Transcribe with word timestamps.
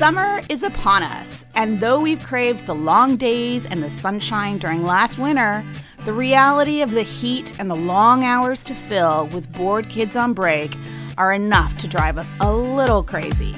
Summer 0.00 0.40
is 0.48 0.62
upon 0.62 1.02
us, 1.02 1.44
and 1.54 1.78
though 1.78 2.00
we've 2.00 2.24
craved 2.24 2.64
the 2.64 2.74
long 2.74 3.16
days 3.16 3.66
and 3.66 3.82
the 3.82 3.90
sunshine 3.90 4.56
during 4.56 4.82
last 4.82 5.18
winter, 5.18 5.62
the 6.06 6.12
reality 6.14 6.80
of 6.80 6.92
the 6.92 7.02
heat 7.02 7.52
and 7.60 7.70
the 7.70 7.76
long 7.76 8.24
hours 8.24 8.64
to 8.64 8.74
fill 8.74 9.26
with 9.26 9.52
bored 9.52 9.86
kids 9.90 10.16
on 10.16 10.32
break 10.32 10.74
are 11.18 11.34
enough 11.34 11.76
to 11.76 11.86
drive 11.86 12.16
us 12.16 12.32
a 12.40 12.50
little 12.50 13.02
crazy. 13.02 13.54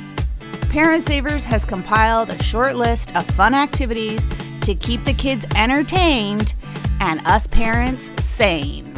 Parent 0.62 1.04
Savers 1.04 1.44
has 1.44 1.64
compiled 1.64 2.28
a 2.28 2.42
short 2.42 2.74
list 2.74 3.14
of 3.14 3.24
fun 3.24 3.54
activities 3.54 4.26
to 4.62 4.74
keep 4.74 5.04
the 5.04 5.14
kids 5.14 5.46
entertained 5.54 6.54
and 6.98 7.24
us 7.24 7.46
parents 7.46 8.12
sane. 8.20 8.91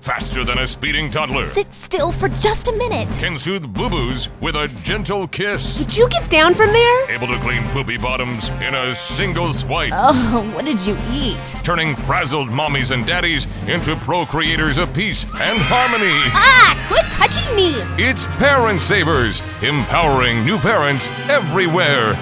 Faster 0.00 0.44
than 0.44 0.58
a 0.58 0.66
speeding 0.66 1.10
toddler. 1.10 1.44
Sit 1.44 1.74
still 1.74 2.10
for 2.10 2.30
just 2.30 2.68
a 2.68 2.72
minute. 2.72 3.10
Can 3.18 3.36
soothe 3.36 3.70
boo 3.74 3.90
boos 3.90 4.30
with 4.40 4.56
a 4.56 4.68
gentle 4.82 5.28
kiss. 5.28 5.78
Would 5.78 5.94
you 5.94 6.08
get 6.08 6.28
down 6.30 6.54
from 6.54 6.68
there? 6.68 7.10
Able 7.10 7.26
to 7.26 7.38
clean 7.40 7.62
poopy 7.64 7.98
bottoms 7.98 8.48
in 8.60 8.74
a 8.74 8.94
single 8.94 9.52
swipe. 9.52 9.92
Oh, 9.94 10.50
what 10.54 10.64
did 10.64 10.86
you 10.86 10.96
eat? 11.10 11.54
Turning 11.62 11.94
frazzled 11.94 12.48
mommies 12.48 12.92
and 12.92 13.04
daddies 13.04 13.44
into 13.68 13.94
procreators 13.96 14.82
of 14.82 14.92
peace 14.94 15.24
and 15.24 15.58
harmony. 15.60 16.08
Ah, 16.32 16.86
quit 16.88 17.04
touching 17.10 17.54
me! 17.54 17.74
It's 18.02 18.24
Parent 18.38 18.80
Savers, 18.80 19.42
empowering 19.62 20.46
new 20.46 20.56
parents 20.56 21.08
everywhere. 21.28 22.14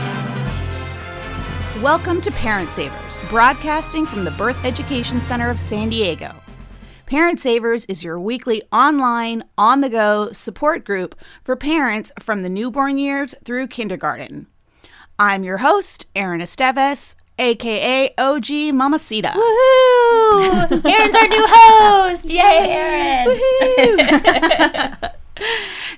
Welcome 1.81 2.21
to 2.23 2.33
Parent 2.33 2.71
Savers, 2.71 3.21
broadcasting 3.29 4.05
from 4.05 4.25
the 4.25 4.33
Birth 4.33 4.65
Education 4.65 5.21
Center 5.21 5.49
of 5.49 5.61
San 5.61 5.91
Diego. 5.91 6.35
Parent 7.09 7.41
Savers 7.41 7.87
is 7.87 8.05
your 8.05 8.21
weekly 8.21 8.63
online, 8.71 9.43
on 9.57 9.81
the 9.81 9.89
go 9.89 10.31
support 10.33 10.85
group 10.85 11.19
for 11.43 11.57
parents 11.57 12.13
from 12.21 12.43
the 12.43 12.51
newborn 12.51 12.99
years 12.99 13.35
through 13.47 13.69
kindergarten. 13.69 14.47
I'm 15.19 15.43
your 15.43 15.57
host, 15.57 16.05
Erin 16.15 16.43
Esteves, 16.43 17.15
aka 17.39 18.13
OG 18.19 18.75
Mamacita. 18.75 19.31
Woohoo! 19.31 20.85
Erin's 20.85 21.15
our 21.15 21.29
new 21.29 21.47
host! 21.49 22.27
Yay, 22.27 23.29
Erin! 23.79 25.11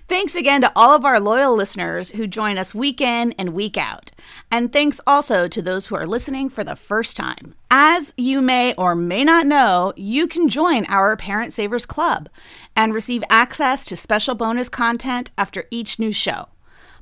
Thanks 0.08 0.34
again 0.34 0.60
to 0.62 0.72
all 0.74 0.94
of 0.94 1.04
our 1.04 1.20
loyal 1.20 1.54
listeners 1.54 2.10
who 2.10 2.26
join 2.26 2.58
us 2.58 2.74
week 2.74 3.00
in 3.00 3.32
and 3.32 3.54
week 3.54 3.76
out. 3.76 4.10
And 4.50 4.72
thanks 4.72 5.00
also 5.06 5.48
to 5.48 5.62
those 5.62 5.86
who 5.86 5.96
are 5.96 6.06
listening 6.06 6.48
for 6.48 6.64
the 6.64 6.76
first 6.76 7.16
time. 7.16 7.54
As 7.70 8.12
you 8.16 8.40
may 8.42 8.74
or 8.74 8.94
may 8.94 9.24
not 9.24 9.46
know, 9.46 9.92
you 9.96 10.26
can 10.26 10.48
join 10.48 10.84
our 10.86 11.16
Parent 11.16 11.52
Savers 11.52 11.86
Club 11.86 12.28
and 12.74 12.92
receive 12.92 13.22
access 13.30 13.84
to 13.86 13.96
special 13.96 14.34
bonus 14.34 14.68
content 14.68 15.30
after 15.38 15.66
each 15.70 15.98
new 15.98 16.12
show 16.12 16.48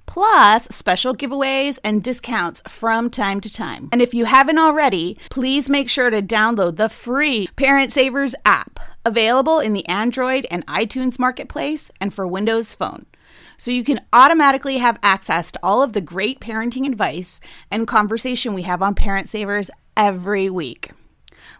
plus 0.08 0.66
special 0.70 1.14
giveaways 1.14 1.78
and 1.84 2.02
discounts 2.02 2.62
from 2.66 3.10
time 3.10 3.40
to 3.42 3.52
time. 3.52 3.90
And 3.92 4.02
if 4.02 4.14
you 4.14 4.24
haven't 4.24 4.58
already, 4.58 5.16
please 5.30 5.68
make 5.68 5.88
sure 5.88 6.10
to 6.10 6.22
download 6.22 6.76
the 6.76 6.88
free 6.88 7.46
Parent 7.54 7.92
Savers 7.92 8.34
app, 8.44 8.80
available 9.04 9.60
in 9.60 9.74
the 9.74 9.86
Android 9.86 10.46
and 10.50 10.66
iTunes 10.66 11.18
marketplace 11.18 11.90
and 12.00 12.12
for 12.12 12.26
Windows 12.26 12.74
Phone. 12.74 13.06
So 13.58 13.70
you 13.70 13.84
can 13.84 14.00
automatically 14.12 14.78
have 14.78 14.98
access 15.02 15.52
to 15.52 15.60
all 15.62 15.82
of 15.82 15.92
the 15.92 16.00
great 16.00 16.40
parenting 16.40 16.86
advice 16.86 17.38
and 17.70 17.86
conversation 17.86 18.54
we 18.54 18.62
have 18.62 18.82
on 18.82 18.94
Parent 18.94 19.28
Savers 19.28 19.70
every 19.96 20.48
week. 20.48 20.90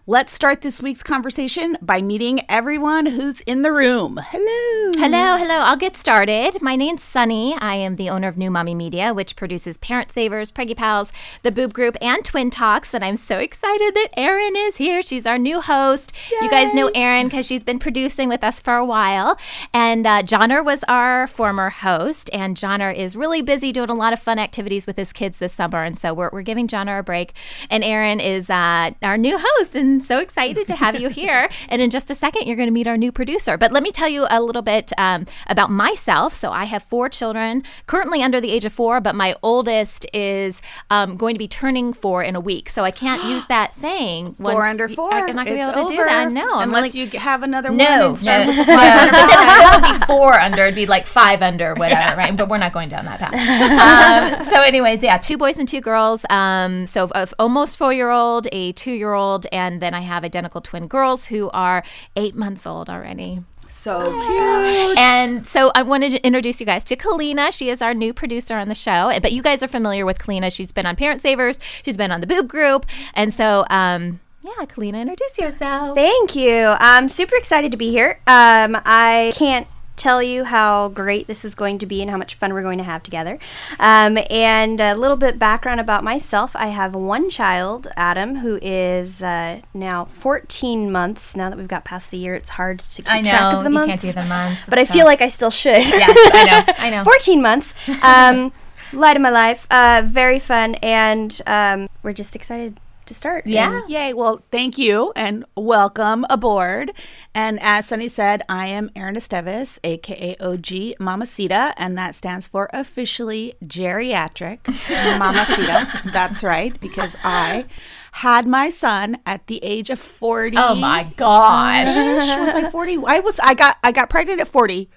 Let's 0.09 0.33
start 0.33 0.61
this 0.61 0.81
week's 0.81 1.03
conversation 1.03 1.77
by 1.83 2.01
meeting 2.01 2.41
everyone 2.49 3.05
who's 3.05 3.41
in 3.41 3.61
the 3.61 3.71
room. 3.71 4.19
Hello. 4.19 4.91
Hello, 4.95 5.37
hello. 5.37 5.53
I'll 5.53 5.77
get 5.77 5.95
started. 5.95 6.63
My 6.63 6.75
name's 6.75 7.03
Sunny. 7.03 7.55
I 7.59 7.75
am 7.75 7.95
the 7.95 8.09
owner 8.09 8.27
of 8.27 8.35
New 8.35 8.49
Mommy 8.49 8.73
Media, 8.73 9.13
which 9.13 9.35
produces 9.35 9.77
Parent 9.77 10.11
Savers, 10.11 10.51
Preggy 10.51 10.75
Pals, 10.75 11.13
the 11.43 11.51
Boob 11.51 11.73
Group, 11.73 11.95
and 12.01 12.25
Twin 12.25 12.49
Talks. 12.49 12.95
And 12.95 13.05
I'm 13.05 13.17
so 13.17 13.37
excited 13.37 13.93
that 13.93 14.09
Erin 14.17 14.55
is 14.55 14.77
here. 14.77 15.03
She's 15.03 15.27
our 15.27 15.37
new 15.37 15.61
host. 15.61 16.11
Yay. 16.31 16.39
You 16.41 16.49
guys 16.49 16.73
know 16.73 16.89
Erin 16.95 17.27
because 17.27 17.45
she's 17.45 17.63
been 17.63 17.77
producing 17.77 18.29
with 18.29 18.43
us 18.43 18.59
for 18.59 18.77
a 18.77 18.85
while. 18.85 19.37
And 19.75 20.07
uh, 20.07 20.23
Johner 20.23 20.65
was 20.65 20.83
our 20.87 21.27
former 21.27 21.69
host. 21.69 22.31
And 22.33 22.57
Johner 22.57 22.91
is 22.95 23.15
really 23.15 23.43
busy 23.43 23.71
doing 23.71 23.91
a 23.91 23.93
lot 23.93 24.13
of 24.13 24.19
fun 24.19 24.39
activities 24.39 24.87
with 24.87 24.97
his 24.97 25.13
kids 25.13 25.37
this 25.37 25.53
summer. 25.53 25.83
And 25.83 25.95
so 25.95 26.15
we're, 26.15 26.31
we're 26.33 26.41
giving 26.41 26.67
Johner 26.67 26.97
a 26.97 27.03
break. 27.03 27.33
And 27.69 27.83
Erin 27.83 28.19
is 28.19 28.49
uh, 28.49 28.89
our 29.03 29.15
new 29.15 29.37
host. 29.39 29.75
And 29.75 29.98
so 30.01 30.19
excited 30.19 30.67
to 30.67 30.75
have 30.75 30.99
you 30.99 31.09
here. 31.09 31.49
And 31.69 31.81
in 31.81 31.89
just 31.91 32.09
a 32.09 32.15
second, 32.15 32.47
you're 32.47 32.55
going 32.55 32.67
to 32.67 32.73
meet 32.73 32.87
our 32.87 32.97
new 32.97 33.11
producer. 33.11 33.57
But 33.57 33.71
let 33.71 33.83
me 33.83 33.91
tell 33.91 34.09
you 34.09 34.25
a 34.29 34.41
little 34.41 34.61
bit 34.61 34.91
um, 34.97 35.27
about 35.47 35.69
myself. 35.69 36.33
So 36.33 36.51
I 36.51 36.63
have 36.65 36.81
four 36.81 37.09
children, 37.09 37.63
currently 37.85 38.23
under 38.23 38.41
the 38.41 38.49
age 38.51 38.65
of 38.65 38.73
four, 38.73 38.99
but 39.01 39.13
my 39.13 39.35
oldest 39.43 40.07
is 40.13 40.61
um, 40.89 41.15
going 41.15 41.35
to 41.35 41.39
be 41.39 41.47
turning 41.47 41.93
four 41.93 42.23
in 42.23 42.35
a 42.35 42.39
week. 42.39 42.69
So 42.69 42.83
I 42.83 42.91
can't 42.91 43.25
use 43.25 43.45
that 43.49 43.75
saying. 43.75 44.33
Four 44.35 44.65
under 44.65 44.87
four. 44.87 45.13
I'm 45.13 45.35
not 45.35 45.45
going 45.45 45.59
to 45.59 45.65
be 45.65 45.79
able 45.79 45.89
to 45.89 45.95
do 45.95 46.03
that. 46.03 46.31
No, 46.31 46.47
I'm 46.55 46.69
Unless 46.69 46.95
really- 46.95 47.09
you 47.11 47.19
have 47.19 47.43
another 47.43 47.69
one. 47.69 47.77
No, 47.77 48.09
and 48.09 48.17
start 48.17 48.45
no, 48.45 48.47
with 48.47 48.57
no, 48.57 48.65
but 48.65 49.11
then 49.11 49.13
it 49.13 49.81
wouldn't 49.81 49.99
be 50.01 50.05
four 50.11 50.33
under; 50.33 50.63
it'd 50.63 50.75
be 50.75 50.85
like 50.85 51.05
five 51.05 51.41
under, 51.41 51.75
whatever, 51.75 52.15
right? 52.15 52.35
But 52.35 52.49
we're 52.49 52.57
not 52.57 52.73
going 52.73 52.89
down 52.89 53.05
that 53.05 53.19
path. 53.19 54.39
Um, 54.39 54.45
so, 54.47 54.61
anyways, 54.61 55.03
yeah, 55.03 55.17
two 55.17 55.37
boys 55.37 55.57
and 55.57 55.67
two 55.67 55.81
girls. 55.81 56.25
Um, 56.29 56.87
so 56.87 57.09
of 57.09 57.33
almost 57.39 57.77
four 57.77 57.93
year 57.93 58.09
old, 58.09 58.47
a 58.51 58.71
two 58.73 58.91
year 58.91 59.13
old, 59.13 59.45
and 59.79 59.81
then 59.81 59.93
I 59.93 60.01
have 60.01 60.25
identical 60.25 60.59
twin 60.59 60.87
girls 60.87 61.27
who 61.27 61.49
are 61.51 61.83
eight 62.17 62.35
months 62.35 62.67
old 62.67 62.89
already. 62.89 63.43
So 63.69 64.03
cute. 64.03 64.97
And 64.97 65.47
so 65.47 65.71
I 65.73 65.83
wanted 65.83 66.11
to 66.11 66.27
introduce 66.27 66.59
you 66.59 66.65
guys 66.65 66.83
to 66.85 66.97
Kalina. 66.97 67.53
She 67.53 67.69
is 67.69 67.81
our 67.81 67.93
new 67.93 68.13
producer 68.13 68.57
on 68.57 68.67
the 68.67 68.75
show. 68.75 69.17
But 69.21 69.31
you 69.31 69.41
guys 69.41 69.63
are 69.63 69.69
familiar 69.69 70.05
with 70.05 70.19
Kalina. 70.19 70.53
She's 70.53 70.73
been 70.73 70.85
on 70.85 70.97
Parent 70.97 71.21
Savers. 71.21 71.61
She's 71.85 71.95
been 71.95 72.11
on 72.11 72.19
the 72.19 72.27
Boob 72.27 72.49
Group. 72.49 72.87
And 73.13 73.33
so, 73.33 73.65
um, 73.69 74.19
yeah, 74.41 74.65
Kalina, 74.65 74.99
introduce 74.99 75.37
yourself. 75.37 75.95
Thank 75.95 76.35
you. 76.35 76.75
I'm 76.77 77.07
super 77.07 77.37
excited 77.37 77.71
to 77.71 77.77
be 77.77 77.91
here. 77.91 78.19
Um, 78.27 78.75
I 78.83 79.31
can't 79.33 79.65
tell 79.99 80.23
you 80.23 80.45
how 80.45 80.87
great 80.89 81.27
this 81.27 81.43
is 81.45 81.53
going 81.53 81.77
to 81.79 81.85
be 81.85 82.01
and 82.01 82.09
how 82.09 82.17
much 82.17 82.35
fun 82.35 82.53
we're 82.53 82.61
going 82.63 82.77
to 82.77 82.83
have 82.83 83.03
together. 83.03 83.37
Um, 83.79 84.17
and 84.29 84.79
a 84.79 84.95
little 84.95 85.17
bit 85.17 85.37
background 85.37 85.79
about 85.79 86.03
myself 86.03 86.55
I 86.55 86.67
have 86.67 86.95
one 86.95 87.29
child, 87.29 87.87
Adam, 87.95 88.37
who 88.37 88.57
is 88.61 89.21
uh, 89.21 89.61
now 89.73 90.05
14 90.05 90.91
months. 90.91 91.35
Now 91.35 91.49
that 91.49 91.57
we've 91.57 91.67
got 91.67 91.85
past 91.85 92.11
the 92.11 92.17
year, 92.17 92.33
it's 92.33 92.51
hard 92.51 92.79
to 92.79 93.01
keep 93.03 93.11
I 93.13 93.21
know 93.21 93.29
track 93.29 93.53
of 93.55 93.63
the 93.63 93.69
you 93.69 93.73
months. 93.73 94.03
can't 94.03 94.15
do 94.15 94.21
the 94.21 94.27
months. 94.27 94.69
But 94.69 94.79
I 94.79 94.85
feel 94.85 95.05
like 95.05 95.21
I 95.21 95.29
still 95.29 95.51
should. 95.51 95.77
yes, 95.77 96.17
I 96.33 96.45
know, 96.45 96.73
I 96.77 96.89
know. 96.89 97.03
14 97.09 97.41
months. 97.41 97.73
Um, 98.01 98.51
light 98.93 99.15
of 99.15 99.21
my 99.21 99.29
life. 99.29 99.67
Uh, 99.69 100.03
very 100.05 100.39
fun. 100.39 100.75
And 100.75 101.39
um, 101.45 101.89
we're 102.03 102.13
just 102.13 102.35
excited 102.35 102.79
to 103.09 103.13
start. 103.13 103.45
Yeah. 103.45 103.81
And 103.81 103.89
Yay. 103.89 104.13
Well, 104.13 104.41
thank 104.51 104.77
you 104.77 105.11
and 105.15 105.43
welcome 105.55 106.25
aboard. 106.29 106.91
And 107.35 107.59
as 107.61 107.87
Sunny 107.87 108.07
said, 108.07 108.41
I 108.47 108.67
am 108.67 108.89
Erin 108.95 109.15
Esteves, 109.15 109.77
aka 109.83 110.35
OG 110.39 110.97
Mamacita, 110.99 111.73
and 111.77 111.97
that 111.97 112.15
stands 112.15 112.47
for 112.47 112.69
officially 112.71 113.53
geriatric 113.65 114.65
Mamacita. 115.19 116.09
That's 116.11 116.41
right, 116.41 116.79
because 116.79 117.17
I 117.23 117.65
had 118.13 118.47
my 118.47 118.69
son 118.69 119.17
at 119.25 119.47
the 119.47 119.59
age 119.63 119.89
of 119.89 119.99
40. 119.99 120.55
Oh 120.57 120.75
my 120.75 121.09
gosh! 121.15 121.87
was 121.87 122.55
I 122.55 122.69
40? 122.69 122.99
I 123.05 123.19
was 123.19 123.39
I 123.39 123.53
got 123.53 123.77
I 123.83 123.91
got 123.91 124.09
pregnant 124.09 124.39
at 124.39 124.47
40. 124.47 124.89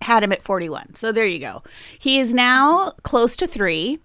Had 0.00 0.22
him 0.22 0.32
at 0.32 0.42
41. 0.42 0.96
So 0.96 1.12
there 1.12 1.26
you 1.26 1.38
go. 1.38 1.62
He 1.98 2.18
is 2.18 2.34
now 2.34 2.90
close 3.04 3.36
to 3.36 3.46
3. 3.46 4.00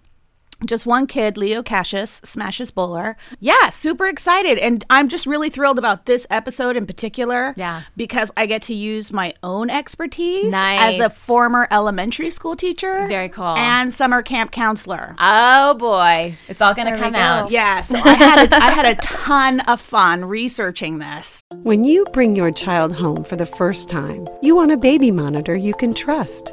Just 0.64 0.84
one 0.86 1.06
kid, 1.06 1.36
Leo 1.36 1.62
Cassius, 1.62 2.20
Smashes 2.22 2.70
Bowler. 2.70 3.16
Yeah, 3.38 3.70
super 3.70 4.06
excited. 4.06 4.58
And 4.58 4.84
I'm 4.90 5.08
just 5.08 5.26
really 5.26 5.48
thrilled 5.48 5.78
about 5.78 6.06
this 6.06 6.26
episode 6.28 6.76
in 6.76 6.86
particular. 6.86 7.54
Yeah. 7.56 7.82
Because 7.96 8.30
I 8.36 8.46
get 8.46 8.62
to 8.62 8.74
use 8.74 9.12
my 9.12 9.32
own 9.42 9.70
expertise 9.70 10.52
Nice. 10.52 10.94
as 10.94 11.00
a 11.00 11.08
former 11.10 11.66
elementary 11.70 12.30
school 12.30 12.56
teacher. 12.56 13.06
Very 13.08 13.28
cool. 13.30 13.56
And 13.56 13.92
summer 13.94 14.22
camp 14.22 14.50
counselor. 14.52 15.14
Oh, 15.18 15.74
boy. 15.74 16.34
It's 16.48 16.60
all 16.60 16.74
gonna 16.74 16.96
come 16.96 17.14
out. 17.14 17.50
Yeah, 17.50 17.80
so 17.82 17.98
I 17.98 18.14
had 18.14 18.52
a, 18.52 18.54
I 18.56 18.70
had 18.70 18.84
a 18.84 18.94
ton 18.96 19.60
of 19.60 19.80
fun 19.80 20.24
researching 20.24 20.98
this. 20.98 21.40
When 21.62 21.84
you 21.84 22.04
bring 22.12 22.36
your 22.36 22.50
child 22.50 22.92
home 22.92 23.24
for 23.24 23.36
the 23.36 23.46
first 23.46 23.88
time, 23.88 24.28
you 24.42 24.54
want 24.54 24.72
a 24.72 24.76
baby 24.76 25.10
monitor 25.10 25.56
you 25.56 25.74
can 25.74 25.94
trust. 25.94 26.52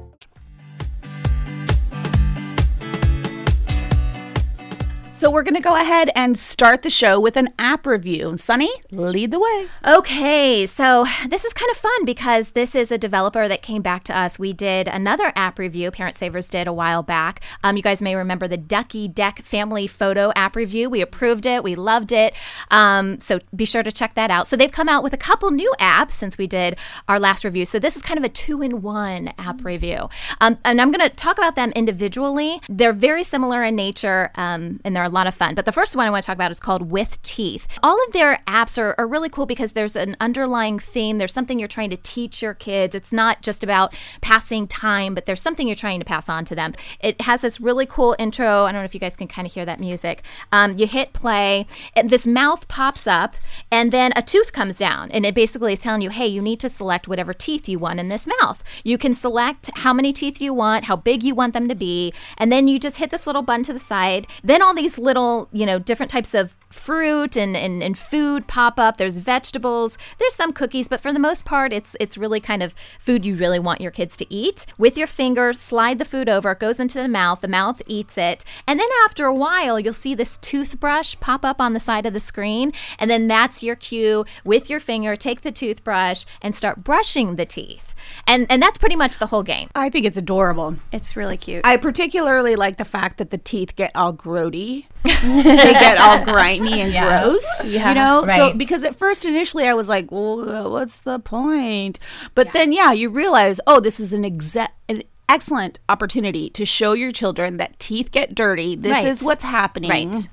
So 5.21 5.29
we're 5.29 5.43
going 5.43 5.53
to 5.55 5.61
go 5.61 5.75
ahead 5.75 6.09
and 6.15 6.35
start 6.35 6.81
the 6.81 6.89
show 6.89 7.19
with 7.19 7.37
an 7.37 7.49
app 7.59 7.85
review. 7.85 8.37
Sunny, 8.37 8.71
lead 8.89 9.29
the 9.29 9.39
way. 9.39 9.67
Okay, 9.85 10.65
so 10.65 11.05
this 11.29 11.45
is 11.45 11.53
kind 11.53 11.69
of 11.69 11.77
fun 11.77 12.05
because 12.05 12.53
this 12.53 12.73
is 12.73 12.91
a 12.91 12.97
developer 12.97 13.47
that 13.47 13.61
came 13.61 13.83
back 13.83 14.03
to 14.05 14.17
us. 14.17 14.39
We 14.39 14.51
did 14.51 14.87
another 14.87 15.31
app 15.35 15.59
review, 15.59 15.91
Parent 15.91 16.15
Savers 16.15 16.49
did 16.49 16.65
a 16.65 16.73
while 16.73 17.03
back. 17.03 17.43
Um, 17.63 17.77
you 17.77 17.83
guys 17.83 18.01
may 18.01 18.15
remember 18.15 18.47
the 18.47 18.57
Ducky 18.57 19.07
Deck 19.07 19.43
Family 19.43 19.85
Photo 19.85 20.31
app 20.35 20.55
review. 20.55 20.89
We 20.89 21.01
approved 21.01 21.45
it, 21.45 21.63
we 21.63 21.75
loved 21.75 22.11
it. 22.11 22.33
Um, 22.71 23.19
so 23.19 23.37
be 23.55 23.65
sure 23.65 23.83
to 23.83 23.91
check 23.91 24.15
that 24.15 24.31
out. 24.31 24.47
So 24.47 24.55
they've 24.55 24.71
come 24.71 24.89
out 24.89 25.03
with 25.03 25.13
a 25.13 25.17
couple 25.17 25.51
new 25.51 25.71
apps 25.79 26.13
since 26.13 26.39
we 26.39 26.47
did 26.47 26.79
our 27.07 27.19
last 27.19 27.43
review. 27.43 27.65
So 27.65 27.77
this 27.77 27.95
is 27.95 28.01
kind 28.01 28.17
of 28.17 28.23
a 28.23 28.29
two 28.29 28.63
in 28.63 28.81
one 28.81 29.33
app 29.37 29.63
review. 29.63 30.09
Um, 30.39 30.57
and 30.65 30.81
I'm 30.81 30.89
going 30.91 31.07
to 31.07 31.15
talk 31.15 31.37
about 31.37 31.53
them 31.53 31.71
individually. 31.75 32.59
They're 32.67 32.91
very 32.91 33.23
similar 33.23 33.61
in 33.61 33.75
nature 33.75 34.31
um, 34.33 34.81
and 34.83 34.95
they're 34.95 35.03
a 35.03 35.10
lot 35.11 35.27
of 35.27 35.35
fun. 35.35 35.55
But 35.55 35.65
the 35.65 35.71
first 35.71 35.95
one 35.95 36.07
I 36.07 36.09
want 36.09 36.23
to 36.23 36.27
talk 36.27 36.35
about 36.35 36.51
is 36.51 36.59
called 36.59 36.91
With 36.91 37.21
Teeth. 37.21 37.67
All 37.83 37.97
of 38.07 38.13
their 38.13 38.41
apps 38.47 38.77
are, 38.77 38.95
are 38.97 39.07
really 39.07 39.29
cool 39.29 39.45
because 39.45 39.73
there's 39.73 39.95
an 39.95 40.17
underlying 40.19 40.79
theme. 40.79 41.17
There's 41.17 41.33
something 41.33 41.59
you're 41.59 41.67
trying 41.67 41.89
to 41.91 41.97
teach 41.97 42.41
your 42.41 42.53
kids. 42.53 42.95
It's 42.95 43.11
not 43.11 43.41
just 43.41 43.63
about 43.63 43.95
passing 44.21 44.67
time, 44.67 45.13
but 45.13 45.25
there's 45.25 45.41
something 45.41 45.67
you're 45.67 45.75
trying 45.75 45.99
to 45.99 46.05
pass 46.05 46.29
on 46.29 46.45
to 46.45 46.55
them. 46.55 46.73
It 46.99 47.21
has 47.21 47.41
this 47.41 47.59
really 47.61 47.85
cool 47.85 48.15
intro. 48.17 48.65
I 48.65 48.71
don't 48.71 48.81
know 48.81 48.85
if 48.85 48.93
you 48.93 48.99
guys 48.99 49.15
can 49.15 49.27
kind 49.27 49.47
of 49.47 49.53
hear 49.53 49.65
that 49.65 49.79
music. 49.79 50.23
Um, 50.51 50.77
you 50.77 50.87
hit 50.87 51.13
play, 51.13 51.65
and 51.95 52.09
this 52.09 52.25
mouth 52.25 52.67
pops 52.67 53.07
up, 53.07 53.35
and 53.71 53.91
then 53.91 54.11
a 54.15 54.21
tooth 54.21 54.53
comes 54.53 54.77
down. 54.77 55.11
And 55.11 55.25
it 55.25 55.35
basically 55.35 55.73
is 55.73 55.79
telling 55.79 56.01
you, 56.01 56.09
hey, 56.09 56.27
you 56.27 56.41
need 56.41 56.59
to 56.61 56.69
select 56.69 57.07
whatever 57.07 57.33
teeth 57.33 57.67
you 57.67 57.79
want 57.79 57.99
in 57.99 58.07
this 58.07 58.27
mouth. 58.41 58.63
You 58.83 58.97
can 58.97 59.13
select 59.13 59.69
how 59.75 59.93
many 59.93 60.13
teeth 60.13 60.41
you 60.41 60.53
want, 60.53 60.85
how 60.85 60.95
big 60.95 61.23
you 61.23 61.35
want 61.35 61.53
them 61.53 61.67
to 61.67 61.75
be, 61.75 62.13
and 62.37 62.51
then 62.51 62.67
you 62.67 62.79
just 62.79 62.97
hit 62.97 63.09
this 63.09 63.27
little 63.27 63.41
button 63.41 63.63
to 63.63 63.73
the 63.73 63.79
side. 63.79 64.27
Then 64.43 64.61
all 64.61 64.73
these 64.73 64.97
little, 65.01 65.49
you 65.51 65.65
know, 65.65 65.79
different 65.79 66.11
types 66.11 66.33
of 66.33 66.55
fruit 66.69 67.35
and, 67.35 67.57
and, 67.57 67.83
and 67.83 67.97
food 67.97 68.47
pop 68.47 68.79
up. 68.79 68.97
There's 68.97 69.17
vegetables. 69.17 69.97
There's 70.19 70.35
some 70.35 70.53
cookies, 70.53 70.87
but 70.87 71.01
for 71.01 71.11
the 71.11 71.19
most 71.19 71.45
part, 71.45 71.73
it's 71.73 71.95
it's 71.99 72.17
really 72.17 72.39
kind 72.39 72.63
of 72.63 72.73
food 72.99 73.25
you 73.25 73.35
really 73.35 73.59
want 73.59 73.81
your 73.81 73.91
kids 73.91 74.15
to 74.17 74.33
eat. 74.33 74.65
With 74.77 74.97
your 74.97 75.07
fingers, 75.07 75.59
slide 75.59 75.97
the 75.97 76.05
food 76.05 76.29
over. 76.29 76.51
It 76.51 76.59
goes 76.59 76.79
into 76.79 77.01
the 77.01 77.07
mouth. 77.07 77.41
The 77.41 77.47
mouth 77.47 77.81
eats 77.87 78.17
it, 78.17 78.45
and 78.67 78.79
then 78.79 78.89
after 79.05 79.25
a 79.25 79.35
while, 79.35 79.79
you'll 79.79 79.93
see 79.93 80.15
this 80.15 80.37
toothbrush 80.37 81.15
pop 81.19 81.43
up 81.43 81.59
on 81.59 81.73
the 81.73 81.79
side 81.79 82.05
of 82.05 82.13
the 82.13 82.19
screen, 82.19 82.71
and 82.99 83.09
then 83.09 83.27
that's 83.27 83.63
your 83.63 83.75
cue. 83.75 84.25
With 84.45 84.69
your 84.69 84.79
finger, 84.79 85.15
take 85.15 85.41
the 85.41 85.51
toothbrush 85.51 86.25
and 86.41 86.55
start 86.55 86.83
brushing 86.83 87.35
the 87.35 87.45
teeth. 87.45 87.90
And 88.27 88.47
and 88.49 88.61
that's 88.61 88.77
pretty 88.77 88.95
much 88.95 89.19
the 89.19 89.27
whole 89.27 89.43
game. 89.43 89.69
I 89.75 89.89
think 89.89 90.05
it's 90.05 90.17
adorable. 90.17 90.75
It's 90.91 91.15
really 91.15 91.37
cute. 91.37 91.61
I 91.65 91.77
particularly 91.77 92.55
like 92.55 92.77
the 92.77 92.85
fact 92.85 93.17
that 93.17 93.29
the 93.31 93.37
teeth 93.37 93.75
get 93.75 93.91
all 93.95 94.13
grody. 94.13 94.85
they 95.03 95.73
get 95.73 95.97
all 95.99 96.23
grimy 96.33 96.79
and 96.81 96.93
Yeah. 96.93 97.21
gross. 97.21 97.65
Yeah. 97.65 97.89
You 97.89 97.95
know? 97.95 98.25
So 98.27 98.53
because 98.53 98.83
at 98.83 98.95
first 98.95 99.25
initially 99.25 99.67
I 99.67 99.73
was 99.73 99.87
like, 99.89 100.11
well, 100.11 100.69
what's 100.69 101.01
the 101.01 101.19
point? 101.19 101.99
But 102.35 102.53
then 102.53 102.71
yeah, 102.71 102.91
you 102.91 103.09
realize, 103.09 103.59
oh, 103.67 103.79
this 103.79 103.99
is 103.99 104.13
an 104.13 104.23
exact 104.25 104.73
an 104.89 105.03
excellent 105.29 105.79
opportunity 105.89 106.49
to 106.49 106.65
show 106.65 106.93
your 106.93 107.11
children 107.11 107.57
that 107.57 107.79
teeth 107.79 108.11
get 108.11 108.35
dirty. 108.35 108.75
This 108.75 108.91
Right. 108.91 109.07
is 109.07 109.23
what's 109.23 109.43
happening. 109.43 109.89
Right. 110.11 110.29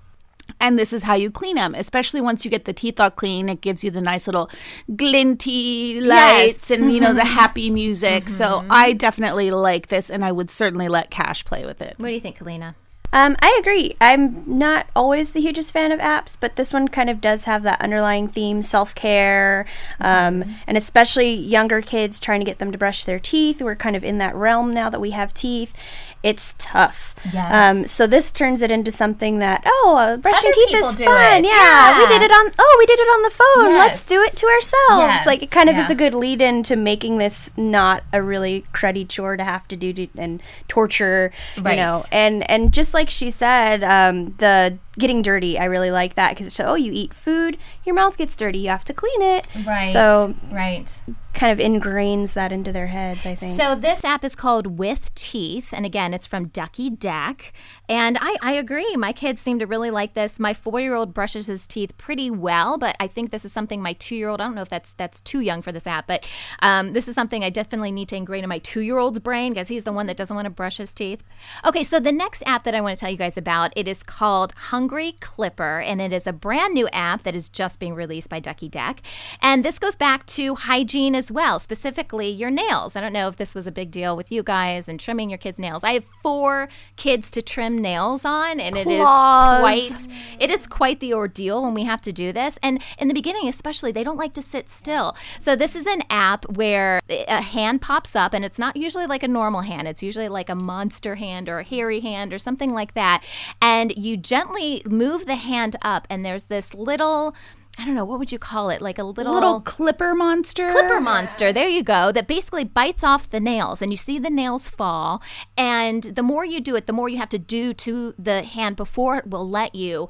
And 0.61 0.79
this 0.79 0.93
is 0.93 1.03
how 1.03 1.15
you 1.15 1.31
clean 1.31 1.57
them, 1.57 1.75
especially 1.75 2.21
once 2.21 2.45
you 2.45 2.51
get 2.51 2.65
the 2.65 2.73
teeth 2.73 2.99
all 2.99 3.11
clean. 3.11 3.49
It 3.49 3.61
gives 3.61 3.85
you 3.85 3.91
the 3.91 4.01
nice 4.01 4.27
little 4.27 4.51
glinty 4.97 6.01
lights 6.01 6.71
and, 6.71 6.93
you 6.93 7.01
know, 7.01 7.15
the 7.15 7.25
happy 7.39 7.71
music. 7.71 8.29
So 8.29 8.65
I 8.71 8.93
definitely 8.93 9.51
like 9.51 9.89
this, 9.89 10.11
and 10.11 10.25
I 10.25 10.33
would 10.33 10.51
certainly 10.51 10.89
let 10.89 11.11
Cash 11.11 11.45
play 11.45 11.65
with 11.65 11.81
it. 11.81 11.95
What 11.99 12.09
do 12.09 12.15
you 12.15 12.21
think, 12.21 12.39
Kalina? 12.39 12.75
Um, 13.11 13.37
I 13.41 13.57
agree. 13.59 13.97
I'm 14.01 14.43
not 14.47 14.87
always 14.95 15.33
the 15.33 15.41
hugest 15.41 15.73
fan 15.73 15.93
of 15.93 16.01
apps, 16.01 16.37
but 16.39 16.57
this 16.57 16.75
one 16.75 16.89
kind 16.89 17.09
of 17.09 17.23
does 17.23 17.47
have 17.47 17.63
that 17.63 17.81
underlying 17.81 18.29
theme, 18.29 18.61
self 18.61 18.95
care, 18.95 19.65
um, 19.99 20.45
and 20.67 20.77
especially 20.77 21.33
younger 21.33 21.81
kids 21.81 22.21
trying 22.21 22.41
to 22.41 22.47
get 22.47 22.59
them 22.59 22.71
to 22.71 22.77
brush 22.77 23.07
their 23.07 23.19
teeth. 23.19 23.63
We're 23.63 23.77
kind 23.77 23.97
of 23.97 24.05
in 24.05 24.19
that 24.19 24.35
realm 24.35 24.75
now 24.75 24.91
that 24.91 25.01
we 25.01 25.13
have 25.13 25.33
teeth. 25.33 25.75
It's 26.23 26.55
tough. 26.59 27.15
Yes. 27.33 27.53
Um, 27.53 27.87
so 27.87 28.07
this 28.07 28.31
turns 28.31 28.61
it 28.61 28.71
into 28.71 28.91
something 28.91 29.39
that 29.39 29.63
oh, 29.65 29.97
uh, 29.99 30.17
brushing 30.17 30.49
Other 30.49 30.53
teeth 30.53 30.77
is 30.77 30.95
fun. 30.97 31.45
it. 31.45 31.49
Yeah, 31.49 31.99
we 31.99 32.07
did 32.07 32.23
it 32.23 32.31
on. 32.31 32.53
Oh, 32.59 32.77
we 32.79 32.87
did 32.87 32.99
it 32.99 33.09
on 33.09 33.23
the 33.23 33.31
phone. 33.31 33.79
Let's 33.79 34.05
do 34.05 34.21
it 34.23 34.37
to 34.37 34.47
ourselves. 34.47 35.01
Yes. 35.01 35.27
Like 35.27 35.43
it 35.43 35.51
kind 35.51 35.69
of 35.69 35.77
is 35.77 35.91
a 35.91 35.95
good 35.95 36.15
lead 36.15 36.43
in 36.43 36.63
to 36.65 36.77
making 36.77 37.19
this 37.19 37.53
not 37.57 38.03
a 38.13 38.21
really 38.21 38.65
cruddy 38.73 39.09
chore 39.09 39.37
to 39.37 39.45
have 39.45 39.69
to 39.69 39.77
do 39.77 39.93
to, 39.93 40.09
and 40.17 40.43
torture. 40.67 41.33
Right. 41.57 41.73
You 41.73 41.85
know, 41.85 42.03
and 42.11 42.49
and 42.51 42.73
just 42.73 42.95
like 42.95 43.11
she 43.11 43.31
said, 43.31 43.85
um, 43.85 44.35
the 44.39 44.79
getting 44.99 45.23
dirty, 45.23 45.59
I 45.59 45.65
really 45.65 45.91
like 45.91 46.15
that 46.15 46.31
because 46.31 46.47
it's 46.47 46.61
oh, 46.61 46.75
you 46.75 46.93
eat 46.93 47.15
food, 47.15 47.57
your 47.85 47.95
mouth 47.95 48.17
gets 48.17 48.37
dirty, 48.37 48.59
you 48.59 48.69
have 48.69 48.85
to 48.85 48.93
clean 48.93 49.23
it. 49.23 49.47
Right. 49.67 49.93
So 49.93 50.35
right. 50.51 51.03
kind 51.35 51.53
of 51.53 51.65
ingrains 51.65 52.35
that 52.35 52.53
into 52.53 52.73
their 52.73 52.89
heads. 52.89 53.25
I 53.25 53.35
think. 53.35 53.55
So 53.55 53.75
this 53.75 54.05
app 54.05 54.25
is 54.25 54.35
called 54.35 54.79
With 54.79 55.15
Teeth, 55.15 55.73
and 55.73 55.87
again, 55.87 56.13
it's 56.13 56.27
from 56.27 56.49
Ducky 56.49 56.91
Deck. 56.91 57.53
And 57.89 58.19
I, 58.21 58.37
I 58.43 58.53
agree. 58.53 58.97
My 58.97 59.13
kids 59.13 59.41
seem 59.41 59.59
to 59.61 59.67
really 59.67 59.91
like 59.91 60.15
this. 60.15 60.39
My 60.39 60.53
four-year-old 60.53 61.15
brushes 61.15 61.47
his 61.47 61.67
teeth 61.67 61.97
pretty 61.97 62.31
well, 62.31 62.77
but 62.77 62.97
I 63.01 63.07
think 63.07 63.31
this 63.31 63.45
is 63.45 63.53
something 63.53 63.81
my 63.81 63.95
two-year-old. 63.95 64.41
I 64.41 64.45
don't 64.45 64.55
know 64.55 64.63
if 64.63 64.69
that's 64.69 64.93
that's 64.93 65.21
too 65.21 65.41
young 65.41 65.63
for 65.63 65.73
this 65.73 65.87
app, 65.87 66.07
but 66.07 66.29
um, 66.61 66.93
this 66.93 67.09
is 67.09 67.15
something 67.15 67.43
I 67.45 67.51
definitely 67.51 67.93
need 67.93 68.09
to 68.09 68.17
ingrain 68.17 68.43
in 68.43 68.49
my 68.49 68.59
two-year-old's 68.59 69.21
brain 69.21 69.53
because 69.53 69.69
he's 69.69 69.85
the 69.85 69.93
one 69.93 70.07
that 70.07 70.17
doesn't 70.17 70.35
want 70.35 70.47
to 70.47 70.51
brush 70.51 70.79
his 70.79 70.93
teeth. 70.93 71.23
Okay, 71.65 71.83
so 71.83 72.01
the 72.01 72.13
next 72.13 72.43
app 72.47 72.65
that 72.65 72.75
I 72.75 72.81
want 72.81 72.99
to 72.99 73.01
tell 73.01 73.11
you 73.11 73.17
guys 73.17 73.37
about 73.37 73.73
it 73.77 73.87
is 73.87 74.03
called 74.03 74.53
Hungry 74.53 74.88
Clipper, 75.21 75.81
and 75.81 76.01
it 76.01 76.13
is 76.13 76.27
a 76.27 76.33
brand 76.33 76.75
new 76.75 76.89
app 76.89 77.23
that 77.23 77.35
is 77.35 77.49
just 77.49 77.79
being 77.79 77.95
released 77.95 78.29
by 78.29 78.41
Ducky 78.41 78.69
Deck. 78.69 79.03
And 79.41 79.65
this 79.65 79.79
goes 79.79 79.97
back 79.97 80.27
to 80.27 80.55
hygiene 80.55 81.15
as 81.15 81.31
well, 81.31 81.59
specifically 81.59 82.29
your 82.29 82.51
nails. 82.51 82.97
I 82.97 83.01
don't 83.01 83.13
know 83.13 83.29
if 83.29 83.37
this 83.37 83.55
was 83.55 83.67
a 83.67 83.73
big 83.73 83.91
deal 83.91 84.17
with 84.17 84.33
you 84.33 84.43
guys 84.43 84.89
and 84.89 84.99
trimming 84.99 85.31
your 85.31 85.39
kids' 85.39 85.59
nails. 85.59 85.85
I 85.85 85.93
have 85.93 86.05
four 86.05 86.69
kids 86.97 87.31
to 87.33 87.43
trim 87.43 87.79
nails 87.79 88.25
on, 88.25 88.61
and 88.61 88.77
it 88.77 88.87
is 88.87 89.01
Claws. 89.01 89.61
quite 89.61 90.09
it 90.41 90.51
is 90.51 90.67
quite 90.67 91.01
the 91.01 91.15
ordeal 91.15 91.63
when 91.63 91.75
we 91.75 91.85
have 91.85 92.01
to 92.03 92.13
do 92.13 92.33
this. 92.33 92.59
And 92.63 92.83
in 92.99 93.09
the 93.09 93.15
beginning, 93.15 93.49
especially, 93.49 93.93
they 93.93 94.05
don't 94.05 94.17
like 94.17 94.33
to 94.35 94.43
sit 94.43 94.71
still. 94.71 95.17
So 95.41 95.55
this 95.55 95.77
is 95.77 95.87
an 95.87 96.03
app 96.11 96.49
where 96.57 97.01
a 97.09 97.43
hand 97.43 97.83
pops 97.83 98.17
up, 98.17 98.35
and 98.35 98.45
it's 98.45 98.59
not 98.59 98.77
usually 98.77 99.07
like 99.07 99.23
a 99.23 99.29
normal 99.29 99.63
hand. 99.63 99.87
It's 99.89 100.03
usually 100.03 100.29
like 100.29 100.49
a 100.49 100.55
monster 100.55 101.17
hand 101.17 101.49
or 101.49 101.61
a 101.61 101.65
hairy 101.65 102.01
hand 102.01 102.33
or 102.33 102.39
something 102.39 102.73
like 102.73 102.95
that. 102.95 103.25
And 103.61 103.93
you 103.97 104.17
gently 104.17 104.78
move 104.87 105.27
the 105.27 105.37
hand 105.37 105.77
up, 105.83 106.07
and 106.11 106.25
there's 106.25 106.45
this 106.45 106.75
little. 106.75 107.35
I 107.79 107.85
don't 107.85 107.95
know 107.95 108.05
what 108.05 108.19
would 108.19 108.33
you 108.33 108.39
call 108.41 108.71
it, 108.71 108.83
like 108.83 108.99
a 108.99 109.05
little 109.05 109.35
Little 109.35 109.61
clipper 109.61 110.15
monster. 110.15 110.71
clipper 110.73 111.01
monster 111.01 111.53
there 111.53 111.69
you 111.69 111.85
go 111.85 112.11
that 112.11 112.27
basically 112.27 112.65
bites 112.65 113.05
off 113.05 113.29
the 113.29 113.39
nails 113.39 113.81
and 113.81 113.93
you 113.93 113.97
see 113.97 114.19
the 114.19 114.31
nails 114.31 114.69
fall 114.69 115.23
and 115.57 116.03
the 116.03 116.23
more 116.23 116.45
you 116.45 116.61
do 116.61 116.75
it 116.75 116.87
the 116.87 116.93
more 116.93 117.09
you 117.09 117.19
have 117.19 117.29
to 117.29 117.39
do 117.39 117.73
to 117.73 118.15
the 118.19 118.43
hand 118.43 118.75
before 118.75 119.19
it 119.19 119.29
will 119.29 119.49
let 119.49 119.75
you 119.75 120.09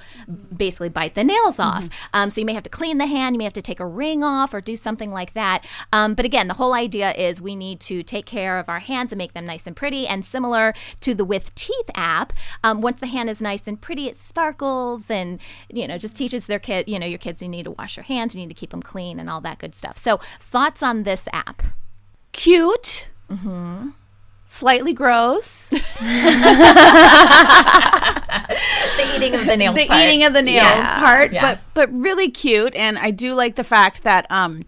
basically 0.57 0.89
bite 0.89 1.15
the 1.15 1.25
nails 1.25 1.59
off. 1.59 1.89
Um, 2.15 2.31
so 2.31 2.41
you 2.41 2.47
may 2.47 2.55
have 2.55 2.63
to 2.63 2.71
clean 2.71 2.97
the 2.99 3.07
hand 3.07 3.35
you 3.35 3.39
may 3.39 3.45
have 3.45 3.53
to 3.53 3.63
take 3.63 3.81
a 3.81 3.87
ring 3.87 4.25
off 4.25 4.55
or 4.55 4.61
do 4.61 4.75
something 4.75 5.11
like 5.13 5.35
that. 5.35 5.67
Um, 5.93 6.15
but 6.15 6.25
again 6.25 6.49
the 6.49 6.55
whole 6.55 6.73
idea 6.73 7.13
is 7.13 7.41
we 7.41 7.55
need 7.55 7.81
to 7.81 8.03
take 8.03 8.25
care 8.25 8.59
of 8.59 8.69
our 8.69 8.81
hands 8.81 9.13
and 9.13 9.19
make 9.19 9.35
them 9.35 9.45
nice 9.45 9.67
and 9.67 9.77
pretty 9.77 10.07
and 10.07 10.25
similar 10.25 10.73
to 11.01 11.15
the 11.15 11.25
with 11.25 11.55
teeth 11.55 11.91
app 11.95 12.33
um, 12.65 12.81
once 12.81 13.01
the 13.01 13.07
hand 13.07 13.29
is 13.29 13.43
nice 13.43 13.69
and 13.69 13.81
pretty 13.81 14.07
it 14.07 14.19
sparkles 14.19 15.11
and 15.11 15.39
you 15.69 15.87
know 15.87 15.99
just 15.99 16.17
teaches 16.17 16.47
their 16.47 16.59
kid 16.59 16.89
you 16.89 16.99
know 16.99 17.07
your 17.07 17.19
kids 17.19 17.43
you 17.43 17.49
need 17.49 17.58
to 17.65 17.71
wash 17.73 17.97
your 17.97 18.05
hands 18.05 18.35
you 18.35 18.41
need 18.41 18.49
to 18.49 18.55
keep 18.55 18.71
them 18.71 18.83
clean 18.83 19.19
and 19.21 19.29
all 19.31 19.41
that 19.41 19.59
good 19.59 19.75
stuff 19.75 19.97
so 19.99 20.19
thoughts 20.41 20.83
on 20.83 21.03
this 21.05 21.27
app 21.33 21.63
Cute. 22.33 23.09
Mm-hmm. 23.31 23.89
Slightly 24.47 24.93
gross. 24.93 25.71
The 28.97 29.17
eating 29.17 29.35
of 29.35 29.47
the 29.47 29.57
nails. 29.57 29.77
the 29.77 29.87
part. 29.87 30.01
eating 30.01 30.25
of 30.25 30.33
the 30.33 30.43
nails 30.43 30.57
Yeah. 30.65 30.99
part, 31.01 31.33
Yeah. 31.33 31.41
but 31.41 31.61
but 31.75 31.93
really 31.93 32.31
cute. 32.31 32.75
And 32.75 32.99
I 32.99 33.11
do 33.11 33.35
like 33.35 33.55
the 33.57 33.65
fact 33.65 34.03
that 34.05 34.27
um 34.31 34.65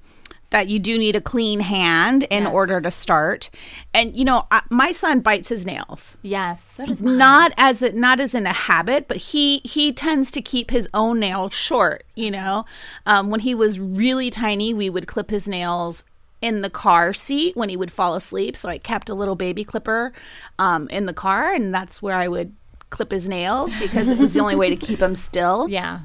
that 0.51 0.69
you 0.69 0.79
do 0.79 0.99
need 0.99 1.17
a 1.17 1.21
clean 1.21 1.61
hand 1.61 2.27
in 2.31 2.47
order 2.47 2.81
to 2.81 2.91
start. 2.91 3.51
And 3.95 4.17
you 4.17 4.25
know, 4.25 4.47
I, 4.51 4.63
my 4.71 4.93
son 4.93 5.21
bites 5.21 5.49
his 5.49 5.65
nails. 5.65 6.19
Yes, 6.23 6.63
so 6.63 6.87
does 6.87 7.03
mine. 7.03 7.19
Not 7.19 7.53
as 7.57 7.83
a, 7.83 7.93
not 7.93 8.21
as 8.21 8.35
in 8.35 8.47
a 8.47 8.53
habit, 8.53 9.09
but 9.09 9.17
he 9.17 9.59
he 9.59 9.93
tends 9.93 10.31
to 10.33 10.43
keep 10.43 10.71
his 10.71 10.89
own 10.93 11.21
nails 11.21 11.55
short. 11.55 12.05
You 12.15 12.33
know, 12.33 12.65
um, 13.07 13.31
when 13.31 13.41
he 13.41 13.55
was 13.55 13.81
really 13.81 14.31
tiny, 14.31 14.75
we 14.75 14.91
would 14.91 15.07
clip 15.07 15.31
his 15.31 15.49
nails 15.49 16.05
in 16.43 16.63
the 16.63 16.71
car 16.71 17.13
seat 17.13 17.57
when 17.57 17.69
he 17.69 17.77
would 17.77 17.93
fall 17.93 18.15
asleep. 18.15 18.57
So 18.57 18.69
I 18.69 18.79
kept 18.79 19.09
a 19.09 19.15
little 19.15 19.37
baby 19.37 19.65
clipper 19.65 20.13
um, 20.59 20.89
in 20.89 21.07
the 21.07 21.13
car, 21.13 21.53
and 21.53 21.75
that's 21.75 22.01
where 22.03 22.17
I 22.17 22.29
would 22.29 22.55
clip 22.91 23.13
his 23.13 23.29
nails 23.29 23.75
because 23.77 24.11
it 24.11 24.19
was 24.19 24.35
the 24.35 24.41
only 24.41 24.57
way 24.57 24.69
to 24.69 24.77
keep 24.77 25.01
him 25.01 25.15
still. 25.15 25.69
Yeah. 25.81 26.01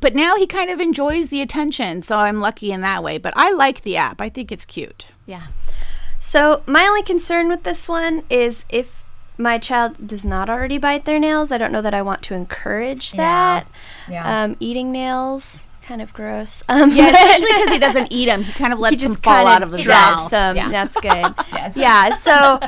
But 0.00 0.14
now 0.14 0.36
he 0.36 0.46
kind 0.46 0.70
of 0.70 0.80
enjoys 0.80 1.28
the 1.28 1.42
attention, 1.42 2.02
so 2.02 2.16
I'm 2.18 2.40
lucky 2.40 2.72
in 2.72 2.80
that 2.80 3.02
way. 3.02 3.18
But 3.18 3.34
I 3.36 3.52
like 3.52 3.82
the 3.82 3.96
app. 3.96 4.20
I 4.20 4.28
think 4.28 4.50
it's 4.50 4.64
cute. 4.64 5.06
Yeah. 5.26 5.48
So 6.18 6.62
my 6.66 6.86
only 6.86 7.02
concern 7.02 7.48
with 7.48 7.64
this 7.64 7.88
one 7.88 8.22
is 8.30 8.64
if 8.68 9.04
my 9.38 9.58
child 9.58 10.06
does 10.06 10.24
not 10.24 10.48
already 10.48 10.78
bite 10.78 11.04
their 11.04 11.18
nails, 11.18 11.50
I 11.52 11.58
don't 11.58 11.72
know 11.72 11.82
that 11.82 11.94
I 11.94 12.02
want 12.02 12.22
to 12.22 12.34
encourage 12.34 13.12
that. 13.12 13.66
Yeah. 14.08 14.44
Um, 14.44 14.56
eating 14.60 14.92
nails, 14.92 15.66
kind 15.82 16.00
of 16.00 16.12
gross. 16.14 16.62
Um, 16.68 16.90
Yeah, 16.94 17.10
especially 17.10 17.52
because 17.54 17.70
he 17.70 17.78
doesn't 17.78 18.12
eat 18.12 18.26
them. 18.26 18.42
He 18.44 18.52
kind 18.52 18.72
of 18.72 18.78
lets 18.84 19.00
he 19.02 19.06
them 19.08 19.16
fall 19.16 19.46
out 19.46 19.62
of 19.62 19.72
his 19.72 19.86
mouth. 19.86 20.30
them. 20.30 20.56
Yeah. 20.56 20.68
That's 20.70 20.96
good. 21.00 21.34
Yes. 21.52 21.76
Yeah. 21.76 22.10
So, 22.14 22.58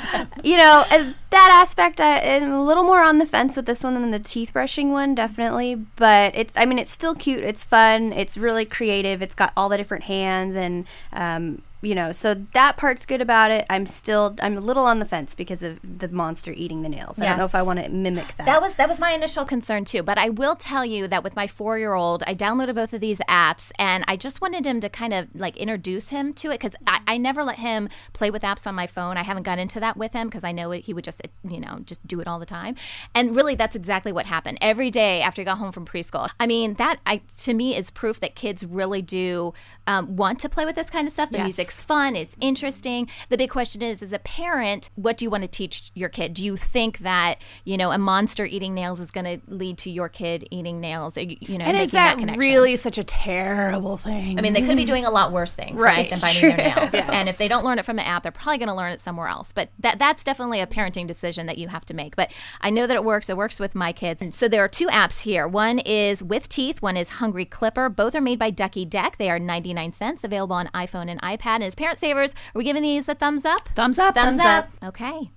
you 0.45 0.57
know, 0.57 0.85
uh, 0.91 1.13
that 1.31 1.59
aspect, 1.61 2.01
I 2.01 2.19
am 2.19 2.53
a 2.53 2.63
little 2.63 2.85
more 2.85 3.03
on 3.03 3.19
the 3.19 3.27
fence 3.27 3.57
with 3.57 3.67
this 3.67 3.83
one 3.83 3.95
than 3.95 4.11
the 4.11 4.19
teeth 4.19 4.53
brushing 4.53 4.93
one, 4.93 5.15
definitely. 5.15 5.75
But 5.75 6.33
it's, 6.37 6.53
I 6.57 6.65
mean, 6.65 6.79
it's 6.79 6.91
still 6.91 7.15
cute. 7.15 7.43
It's 7.45 7.65
fun. 7.65 8.13
It's 8.13 8.37
really 8.37 8.65
creative. 8.65 9.23
It's 9.23 9.35
got 9.35 9.53
all 9.57 9.69
the 9.69 9.77
different 9.77 10.05
hands 10.05 10.55
and, 10.55 10.87
um, 11.13 11.63
you 11.85 11.95
know, 11.95 12.13
so 12.13 12.35
that 12.55 12.77
part's 12.77 13.07
good 13.07 13.21
about 13.21 13.51
it. 13.51 13.67
I'm 13.69 13.87
still, 13.87 14.35
I'm 14.41 14.57
a 14.57 14.61
little 14.61 14.87
on 14.87 14.99
the 14.99 15.05
fence 15.05 15.35
because 15.35 15.63
of 15.63 15.79
the 15.83 16.09
monster 16.09 16.53
eating 16.53 16.83
the 16.83 16.89
nails. 16.89 17.21
I 17.21 17.27
don't 17.27 17.39
know 17.39 17.45
if 17.45 17.55
I 17.55 17.63
want 17.63 17.83
to 17.83 17.89
mimic 17.89 18.37
that. 18.39 18.47
That 18.47 18.61
was 18.61 18.77
that 18.77 18.89
was 18.89 18.99
my 18.99 19.13
initial 19.13 19.45
concern 19.45 19.85
too. 19.85 20.03
But 20.03 20.19
I 20.19 20.31
will 20.31 20.57
tell 20.57 20.85
you 20.85 21.07
that 21.09 21.23
with 21.23 21.37
my 21.37 21.47
four 21.47 21.79
year 21.79 21.95
old, 21.95 22.23
I 22.27 22.35
downloaded 22.35 22.75
both 22.75 22.93
of 22.93 23.01
these 23.01 23.21
apps, 23.29 23.71
and 23.79 24.05
I 24.09 24.17
just 24.17 24.41
wanted 24.41 24.67
him 24.67 24.81
to 24.81 24.89
kind 24.89 25.13
of 25.13 25.29
like 25.35 25.57
introduce 25.57 26.09
him 26.09 26.33
to 26.35 26.51
it 26.51 26.61
because 26.61 26.75
I, 26.87 27.01
I 27.07 27.17
never 27.19 27.45
let 27.45 27.59
him 27.59 27.89
play 28.13 28.31
with 28.31 28.43
apps 28.43 28.67
on 28.67 28.75
my 28.75 28.87
phone. 28.87 29.17
I 29.17 29.23
haven't 29.23 29.45
gotten 29.45 29.63
into 29.63 29.81
that 29.81 29.97
with 29.97 30.13
him 30.13 30.29
because 30.29 30.45
I 30.45 30.53
know 30.53 30.73
it, 30.73 30.85
he 30.85 30.95
would 30.95 31.05
just 31.05 31.21
you 31.49 31.61
know 31.61 31.81
just 31.85 32.07
do 32.07 32.21
it 32.21 32.27
all 32.27 32.39
the 32.39 32.47
time. 32.47 32.77
And 33.15 33.37
really, 33.37 33.55
that's 33.55 33.77
exactly 33.77 34.13
what 34.13 34.27
happened 34.27 34.59
every 34.61 34.91
day 34.91 35.21
after 35.21 35.43
he 35.43 35.45
got 35.45 35.59
home 35.59 35.73
from 35.73 35.85
preschool. 35.85 36.31
I 36.41 36.47
mean, 36.47 36.75
that 36.75 37.01
I 37.07 37.23
to 37.43 37.55
me 37.55 37.77
is 37.77 37.91
proof 37.91 38.21
that 38.21 38.35
kids 38.35 38.65
really 38.65 39.03
do 39.03 39.55
um, 39.87 40.17
want 40.17 40.39
to 40.41 40.49
play 40.49 40.65
with 40.65 40.77
this 40.77 40.91
kind 40.91 41.07
of 41.07 41.13
stuff. 41.13 41.31
The 41.31 41.39
Yes. 41.39 41.57
Music's 41.75 41.85
fun, 41.85 42.17
it's 42.17 42.37
interesting. 42.41 43.09
The 43.29 43.37
big 43.37 43.51
question 43.51 43.83
is, 43.83 44.03
as 44.03 44.13
a 44.13 44.19
parent, 44.19 44.91
what 44.95 45.17
do 45.17 45.25
you 45.25 45.31
want 45.31 45.43
to 45.43 45.49
teach 45.49 45.91
your 45.95 46.09
kid? 46.09 46.35
Do 46.35 46.45
you 46.45 46.57
think 46.57 46.99
that 46.99 47.37
you 47.65 47.77
know 47.77 47.91
a 47.91 47.99
monster 47.99 48.45
eating 48.45 48.75
nails 48.75 49.01
is 49.01 49.11
going 49.11 49.25
to 49.25 49.41
lead 49.53 49.79
to 49.79 49.91
your 49.91 50.09
kid 50.09 50.47
eating 50.51 50.81
nails? 50.81 51.17
You 51.17 51.59
know, 51.59 51.65
and 51.65 51.77
is 51.77 51.93
that, 51.93 52.19
connection? 52.19 52.41
really 52.41 52.77
such 52.77 52.99
a 52.99 53.05
terrible 53.05 53.97
thing? 53.97 54.39
I 54.39 54.43
mean, 54.43 54.53
they 54.53 54.63
could 54.63 54.77
be 54.77 54.85
doing 54.85 55.05
a 55.05 55.11
lot 55.11 55.33
worse 55.33 55.55
things, 55.55 55.81
right, 55.81 56.09
than 56.09 56.21
biting 56.21 56.57
their 56.57 56.57
nails. 56.57 56.95
And 56.95 57.29
if 57.29 57.39
they 57.39 57.49
don't 57.49 57.65
learn 57.65 57.79
it 57.79 57.85
from 57.85 57.97
the 57.97 58.07
app, 58.07 58.23
they're 58.23 58.33
probably 58.33 58.59
going 58.59 58.69
to 58.69 58.75
learn 58.75 58.93
it 58.93 59.01
somewhere 59.01 59.29
else. 59.29 59.53
But 59.53 59.71
that 59.81 59.99
that's 59.99 60.25
definitely 60.25 60.61
a 60.61 60.67
parenting 60.67 61.07
decision 61.07 61.47
that 61.47 61.59
you 61.59 61.69
have 61.69 61.85
to 61.87 61.95
make. 61.95 62.17
But 62.17 62.33
I 62.61 62.71
know 62.71 62.87
that 62.87 62.95
it 62.95 63.05
works. 63.05 63.29
It 63.29 63.37
works 63.37 63.61
with 63.61 63.75
my 63.75 63.93
kids. 63.93 64.23
And 64.23 64.33
so 64.33 64.49
there 64.49 64.65
are 64.65 64.69
two 64.69 64.87
apps 64.89 65.23
here. 65.23 65.47
One 65.47 65.79
is 65.81 66.23
with 66.23 66.49
teeth. 66.49 66.83
One 66.83 66.97
is 66.97 67.11
Hungry 67.11 67.45
Clipper. 67.45 67.89
Both 67.89 68.15
are 68.15 68.21
made 68.21 68.39
by 68.39 68.51
Ducky 68.51 68.85
Deck. 68.85 69.17
They 69.19 69.31
are 69.31 69.39
99 69.39 69.93
cents, 69.93 70.25
available 70.25 70.57
on 70.57 70.69
iPhone 70.69 71.11
and 71.11 71.21
iPad. 71.23 71.54
And 71.55 71.63
as 71.63 71.77
parent 71.77 72.01
savers, 72.01 72.33
are 72.33 72.59
we 72.59 72.65
giving 72.65 72.83
these 72.83 73.09
a 73.09 73.15
thumbs 73.15 73.45
up? 73.45 73.69
thumbs 73.77 73.97
up. 73.97 74.17
Thumbs, 74.17 74.41
up. 74.41 74.69
Okay. 74.83 75.31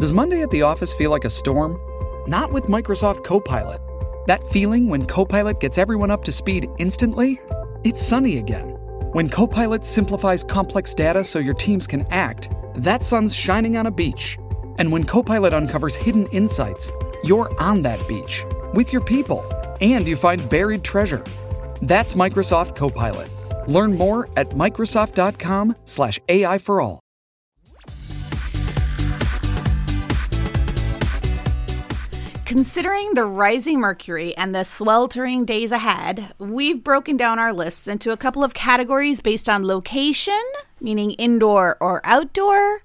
Does 0.00 0.10
Monday 0.10 0.40
at 0.40 0.50
the 0.50 0.62
office 0.62 0.94
feel 0.94 1.10
like 1.10 1.26
a 1.26 1.30
storm? 1.30 1.78
Not 2.26 2.50
with 2.50 2.64
Microsoft 2.64 3.22
Copilot. 3.22 3.78
That 4.26 4.42
feeling 4.46 4.88
when 4.88 5.04
Copilot 5.04 5.60
gets 5.60 5.76
everyone 5.76 6.10
up 6.10 6.24
to 6.24 6.32
speed 6.32 6.70
instantly? 6.78 7.38
It's 7.84 8.00
sunny 8.00 8.38
again. 8.38 8.70
When 9.12 9.28
Copilot 9.28 9.84
simplifies 9.84 10.42
complex 10.42 10.94
data 10.94 11.24
so 11.24 11.40
your 11.40 11.52
teams 11.52 11.86
can 11.86 12.06
act, 12.08 12.48
that 12.76 13.04
sun's 13.04 13.34
shining 13.34 13.76
on 13.76 13.84
a 13.84 13.90
beach. 13.90 14.38
And 14.78 14.90
when 14.90 15.04
Copilot 15.04 15.52
uncovers 15.52 15.94
hidden 15.94 16.26
insights, 16.28 16.90
you're 17.22 17.50
on 17.60 17.82
that 17.82 18.02
beach 18.08 18.46
with 18.72 18.94
your 18.94 19.04
people 19.04 19.44
and 19.82 20.08
you 20.08 20.16
find 20.16 20.48
buried 20.48 20.82
treasure. 20.82 21.22
That's 21.82 22.14
Microsoft 22.14 22.76
Copilot. 22.76 23.28
Learn 23.66 23.96
more 23.96 24.28
at 24.36 24.50
Microsoft.com/slash 24.50 26.20
AI 26.28 26.58
for 26.58 26.80
all. 26.80 27.00
Considering 32.46 33.14
the 33.14 33.24
rising 33.24 33.80
mercury 33.80 34.34
and 34.36 34.54
the 34.54 34.62
sweltering 34.62 35.44
days 35.44 35.72
ahead, 35.72 36.32
we've 36.38 36.84
broken 36.84 37.16
down 37.16 37.40
our 37.40 37.52
lists 37.52 37.88
into 37.88 38.12
a 38.12 38.16
couple 38.16 38.44
of 38.44 38.54
categories 38.54 39.20
based 39.20 39.48
on 39.48 39.66
location, 39.66 40.40
meaning 40.80 41.10
indoor 41.10 41.76
or 41.80 42.00
outdoor, 42.04 42.82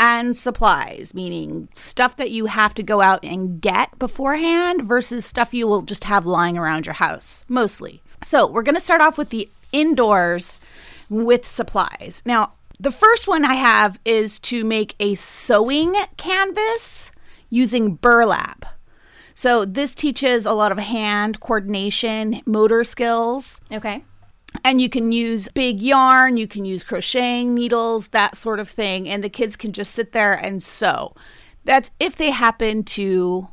and 0.00 0.34
supplies, 0.34 1.12
meaning 1.14 1.68
stuff 1.74 2.16
that 2.16 2.30
you 2.30 2.46
have 2.46 2.72
to 2.72 2.82
go 2.82 3.02
out 3.02 3.22
and 3.22 3.60
get 3.60 3.98
beforehand 3.98 4.82
versus 4.84 5.26
stuff 5.26 5.52
you 5.52 5.68
will 5.68 5.82
just 5.82 6.04
have 6.04 6.24
lying 6.24 6.56
around 6.56 6.86
your 6.86 6.94
house, 6.94 7.44
mostly. 7.48 8.02
So, 8.24 8.46
we're 8.46 8.62
going 8.62 8.76
to 8.76 8.80
start 8.80 9.02
off 9.02 9.18
with 9.18 9.28
the 9.28 9.48
indoors 9.72 10.58
with 11.08 11.48
supplies. 11.48 12.22
Now, 12.24 12.52
the 12.78 12.90
first 12.90 13.28
one 13.28 13.44
I 13.44 13.54
have 13.54 13.98
is 14.04 14.38
to 14.40 14.64
make 14.64 14.94
a 14.98 15.14
sewing 15.14 15.94
canvas 16.16 17.10
using 17.48 17.94
burlap. 17.94 18.66
So 19.34 19.64
this 19.64 19.94
teaches 19.94 20.46
a 20.46 20.52
lot 20.52 20.72
of 20.72 20.78
hand 20.78 21.40
coordination, 21.40 22.40
motor 22.44 22.84
skills. 22.84 23.60
Okay. 23.70 24.04
And 24.64 24.80
you 24.80 24.88
can 24.88 25.12
use 25.12 25.48
big 25.48 25.80
yarn, 25.80 26.36
you 26.36 26.46
can 26.46 26.64
use 26.64 26.84
crocheting 26.84 27.54
needles, 27.54 28.08
that 28.08 28.36
sort 28.36 28.60
of 28.60 28.68
thing. 28.68 29.08
And 29.08 29.24
the 29.24 29.30
kids 29.30 29.56
can 29.56 29.72
just 29.72 29.92
sit 29.92 30.12
there 30.12 30.34
and 30.34 30.62
sew. 30.62 31.14
That's 31.64 31.90
if 32.00 32.16
they 32.16 32.30
happen 32.30 32.82
to 32.84 33.48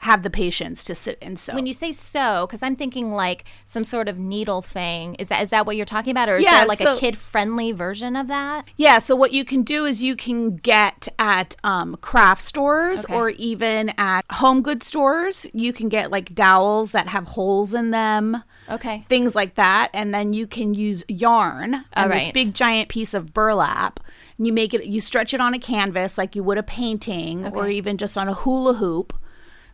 have 0.00 0.22
the 0.22 0.30
patience 0.30 0.84
to 0.84 0.94
sit 0.94 1.18
and 1.20 1.38
sew. 1.38 1.54
When 1.54 1.66
you 1.66 1.72
say 1.72 1.92
sew, 1.92 2.46
because 2.46 2.62
I'm 2.62 2.76
thinking 2.76 3.10
like 3.12 3.44
some 3.66 3.84
sort 3.84 4.08
of 4.08 4.18
needle 4.18 4.62
thing, 4.62 5.14
is 5.16 5.28
that 5.28 5.42
is 5.42 5.50
that 5.50 5.66
what 5.66 5.76
you're 5.76 5.86
talking 5.86 6.10
about, 6.12 6.28
or 6.28 6.36
is 6.36 6.44
Yeah, 6.44 6.58
there 6.60 6.66
like 6.68 6.78
so- 6.78 6.96
a 6.96 7.00
kid 7.00 7.16
friendly 7.18 7.72
version 7.72 8.14
of 8.16 8.28
that? 8.28 8.68
Yeah, 8.76 8.98
so 8.98 9.16
what 9.16 9.32
you 9.32 9.44
can 9.44 9.62
do 9.62 9.84
is 9.86 10.02
you 10.02 10.14
can 10.16 10.56
get 10.56 11.08
at 11.18 11.56
um, 11.64 11.96
craft 12.00 12.42
stores 12.42 13.04
Okay. 13.04 13.14
or 13.14 13.30
even 13.30 13.90
at 13.98 14.24
home 14.32 14.62
goods 14.62 14.86
stores. 14.86 15.46
You 15.52 15.72
can 15.72 15.88
get 15.88 16.10
like 16.10 16.34
dowels 16.34 16.92
that 16.92 17.08
have 17.08 17.26
holes 17.28 17.74
in 17.74 17.90
them. 17.90 18.42
Okay. 18.70 19.02
things 19.08 19.34
like 19.34 19.54
that 19.54 19.88
and 19.94 20.12
then 20.12 20.34
you 20.34 20.46
can 20.46 20.74
use 20.74 21.02
yarn 21.08 21.86
and 21.94 22.12
this 22.12 22.28
big 22.32 22.52
giant 22.52 22.90
piece 22.90 23.14
of 23.14 23.32
burlap 23.32 23.98
and 24.36 24.46
you 24.46 24.52
make 24.52 24.74
it 24.74 24.84
you 24.84 25.00
stretch 25.00 25.32
it 25.32 25.40
on 25.40 25.54
a 25.54 25.58
canvas 25.58 26.18
like 26.18 26.36
you 26.36 26.42
would 26.42 26.58
a 26.58 26.62
painting 26.62 27.46
or 27.46 27.66
even 27.66 27.96
just 27.96 28.18
on 28.18 28.28
a 28.28 28.34
hula 28.34 28.74
hoop 28.74 29.14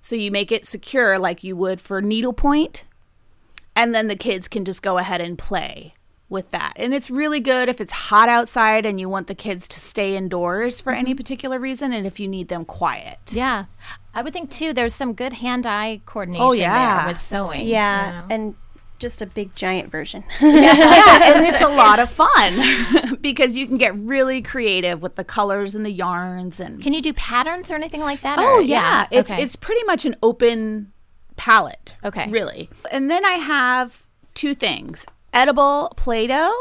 so 0.05 0.15
you 0.17 0.31
make 0.31 0.53
it 0.53 0.67
secure 0.67 1.19
like 1.19 1.43
you 1.43 1.57
would 1.57 1.81
for 1.81 2.03
needlepoint 2.03 2.85
and 3.75 3.95
then 3.95 4.07
the 4.09 4.17
kids 4.17 4.49
can 4.49 4.65
just 4.65 4.83
go 4.83 4.99
ahead 4.99 5.21
and 5.23 5.39
play 5.39 5.95
with 6.29 6.51
that 6.51 6.73
and 6.77 6.93
it's 6.95 7.11
really 7.11 7.41
good 7.41 7.69
if 7.69 7.81
it's 7.81 7.93
hot 7.93 8.29
outside 8.29 8.85
and 8.87 8.99
you 9.01 9.09
want 9.09 9.27
the 9.29 9.35
kids 9.35 9.67
to 9.69 9.79
stay 9.81 10.17
indoors 10.17 10.81
for 10.81 10.93
Mm-hmm. 10.93 11.01
any 11.01 11.15
particular 11.15 11.59
reason 11.59 11.93
and 11.93 12.07
if 12.07 12.19
you 12.21 12.29
need 12.29 12.49
them 12.49 12.65
quiet 12.65 13.19
Yeah. 13.33 13.65
I 14.17 14.23
would 14.23 14.33
think 14.33 14.51
too. 14.51 14.73
There's 14.73 14.95
some 14.95 15.13
good 15.13 15.33
hand-eye 15.33 16.03
coordination 16.07 16.47
Oh, 16.47 16.53
yeah. 16.53 16.99
there 17.05 17.13
with 17.13 17.21
sewing. 17.21 17.67
yeah. 17.67 18.07
you 18.07 18.13
know? 18.21 18.27
And 18.35 18.55
just 18.99 19.21
a 19.21 19.27
big 19.27 19.55
giant 19.55 19.91
version. 19.91 20.25
yeah, 20.41 21.35
and 21.35 21.47
it's 21.47 21.61
a 21.63 21.69
lot 21.69 21.99
of 21.99 22.11
fun 22.11 23.17
because 23.21 23.57
you 23.57 23.67
can 23.67 23.77
get 23.77 23.95
really 23.97 24.41
creative 24.43 25.03
with 25.03 25.17
the 25.17 25.25
colors 25.25 25.75
and 25.75 25.85
the 25.85 25.91
yarns 25.93 26.61
and 26.61 26.83
Can 26.83 26.93
you 26.95 27.03
do 27.03 27.13
patterns 27.13 27.71
or 27.71 27.75
anything 27.75 28.01
like 28.01 28.23
that? 28.23 28.39
oh 28.39 28.59
or- 28.59 28.63
yeah, 28.63 29.07
it's 29.11 29.31
okay. 29.31 29.43
it's 29.43 29.57
pretty 29.57 29.85
much 29.85 30.05
an 30.05 30.17
open 30.23 30.93
palette. 31.37 31.97
Okay. 32.05 32.29
really. 32.31 32.71
And 32.93 33.11
then 33.11 33.25
I 33.25 33.33
have 33.33 34.03
two 34.35 34.55
things: 34.55 35.07
edible 35.33 35.93
Play-Doh 35.97 36.53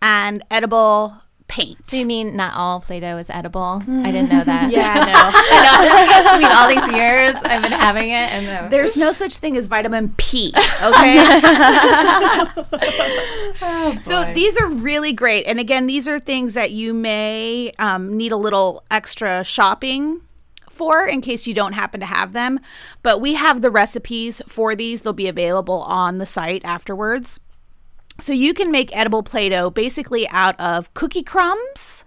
and 0.00 0.42
edible 0.50 1.22
paint. 1.52 1.86
Do 1.86 1.98
you 1.98 2.06
mean 2.06 2.34
not 2.34 2.54
all 2.54 2.80
Play-Doh 2.80 3.18
is 3.18 3.28
edible? 3.28 3.82
I 3.86 4.10
didn't 4.10 4.30
know 4.30 4.42
that. 4.42 4.70
yeah, 4.72 4.94
no. 4.94 5.12
I 5.12 6.24
know. 6.24 6.30
I 6.30 6.38
mean, 6.38 6.46
all 6.50 6.66
these 6.66 6.96
years 6.96 7.34
I've 7.44 7.62
been 7.62 7.72
having 7.72 8.08
it, 8.08 8.32
and 8.32 8.72
There's 8.72 8.96
no 8.96 9.12
such 9.12 9.36
thing 9.36 9.58
as 9.58 9.66
vitamin 9.66 10.14
P, 10.16 10.54
okay? 10.82 11.26
Oh, 13.60 13.98
so 14.00 14.32
these 14.32 14.58
are 14.58 14.66
really 14.66 15.12
great. 15.12 15.44
And 15.44 15.60
again, 15.60 15.86
these 15.86 16.08
are 16.08 16.18
things 16.18 16.54
that 16.54 16.70
you 16.70 16.94
may 16.94 17.72
um, 17.78 18.16
need 18.16 18.32
a 18.32 18.36
little 18.36 18.82
extra 18.90 19.44
shopping 19.44 20.22
for 20.70 21.06
in 21.06 21.20
case 21.20 21.46
you 21.46 21.52
don't 21.52 21.74
happen 21.74 22.00
to 22.00 22.06
have 22.06 22.32
them. 22.32 22.60
But 23.02 23.20
we 23.20 23.34
have 23.34 23.60
the 23.60 23.70
recipes 23.70 24.40
for 24.48 24.74
these, 24.74 25.02
they'll 25.02 25.12
be 25.12 25.28
available 25.28 25.82
on 25.82 26.16
the 26.16 26.26
site 26.26 26.64
afterwards. 26.64 27.40
So 28.20 28.32
you 28.32 28.54
can 28.54 28.70
make 28.70 28.94
edible 28.96 29.22
Play 29.22 29.48
Doh 29.48 29.70
basically 29.70 30.28
out 30.28 30.58
of 30.60 30.92
cookie 30.94 31.22
crumbs 31.22 32.04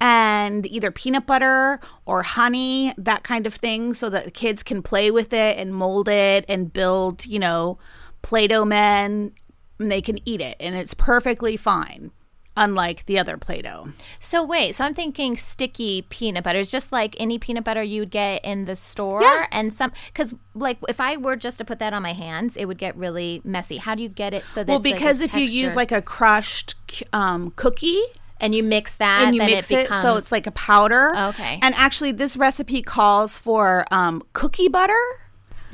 and 0.00 0.66
either 0.66 0.90
peanut 0.90 1.26
butter 1.26 1.80
or 2.06 2.22
honey, 2.22 2.92
that 2.96 3.22
kind 3.22 3.46
of 3.46 3.54
thing, 3.54 3.94
so 3.94 4.10
that 4.10 4.34
kids 4.34 4.62
can 4.62 4.82
play 4.82 5.10
with 5.10 5.32
it 5.32 5.56
and 5.58 5.74
mold 5.74 6.08
it 6.08 6.44
and 6.48 6.72
build, 6.72 7.24
you 7.26 7.38
know, 7.38 7.78
Play 8.22 8.48
Doh 8.48 8.64
men 8.64 9.32
and 9.78 9.92
they 9.92 10.02
can 10.02 10.18
eat 10.28 10.40
it 10.40 10.56
and 10.60 10.74
it's 10.74 10.94
perfectly 10.94 11.56
fine. 11.56 12.10
Unlike 12.56 13.06
the 13.06 13.18
other 13.18 13.36
Play 13.36 13.62
Doh. 13.62 13.88
So 14.20 14.44
wait, 14.44 14.76
so 14.76 14.84
I'm 14.84 14.94
thinking 14.94 15.36
sticky 15.36 16.02
peanut 16.02 16.44
butter 16.44 16.60
is 16.60 16.70
just 16.70 16.92
like 16.92 17.16
any 17.18 17.38
peanut 17.38 17.64
butter 17.64 17.82
you'd 17.82 18.10
get 18.10 18.44
in 18.44 18.64
the 18.66 18.76
store, 18.76 19.22
Yeah. 19.22 19.46
and 19.50 19.72
some 19.72 19.92
because 20.06 20.34
like 20.54 20.78
if 20.88 21.00
I 21.00 21.16
were 21.16 21.34
just 21.34 21.58
to 21.58 21.64
put 21.64 21.80
that 21.80 21.92
on 21.92 22.02
my 22.02 22.12
hands, 22.12 22.56
it 22.56 22.66
would 22.66 22.78
get 22.78 22.96
really 22.96 23.40
messy. 23.44 23.78
How 23.78 23.94
do 23.96 24.02
you 24.02 24.08
get 24.08 24.34
it 24.34 24.46
so 24.46 24.62
that 24.62 24.68
Well, 24.68 24.78
it's, 24.78 24.86
like, 24.86 24.94
because 24.94 25.20
if 25.20 25.34
you 25.34 25.46
use 25.46 25.74
like 25.74 25.90
a 25.90 26.00
crushed 26.00 26.74
um, 27.12 27.52
cookie, 27.56 28.00
and 28.40 28.54
you 28.54 28.62
mix 28.62 28.96
that, 28.96 29.26
and 29.26 29.34
you 29.34 29.40
then 29.40 29.50
mix 29.50 29.70
it 29.70 29.86
it, 29.86 29.92
so 29.94 30.16
it's 30.16 30.30
like 30.30 30.46
a 30.46 30.52
powder. 30.52 31.16
Okay. 31.16 31.58
And 31.62 31.74
actually, 31.74 32.12
this 32.12 32.36
recipe 32.36 32.82
calls 32.82 33.36
for 33.38 33.84
um, 33.90 34.22
cookie 34.32 34.68
butter. 34.68 35.00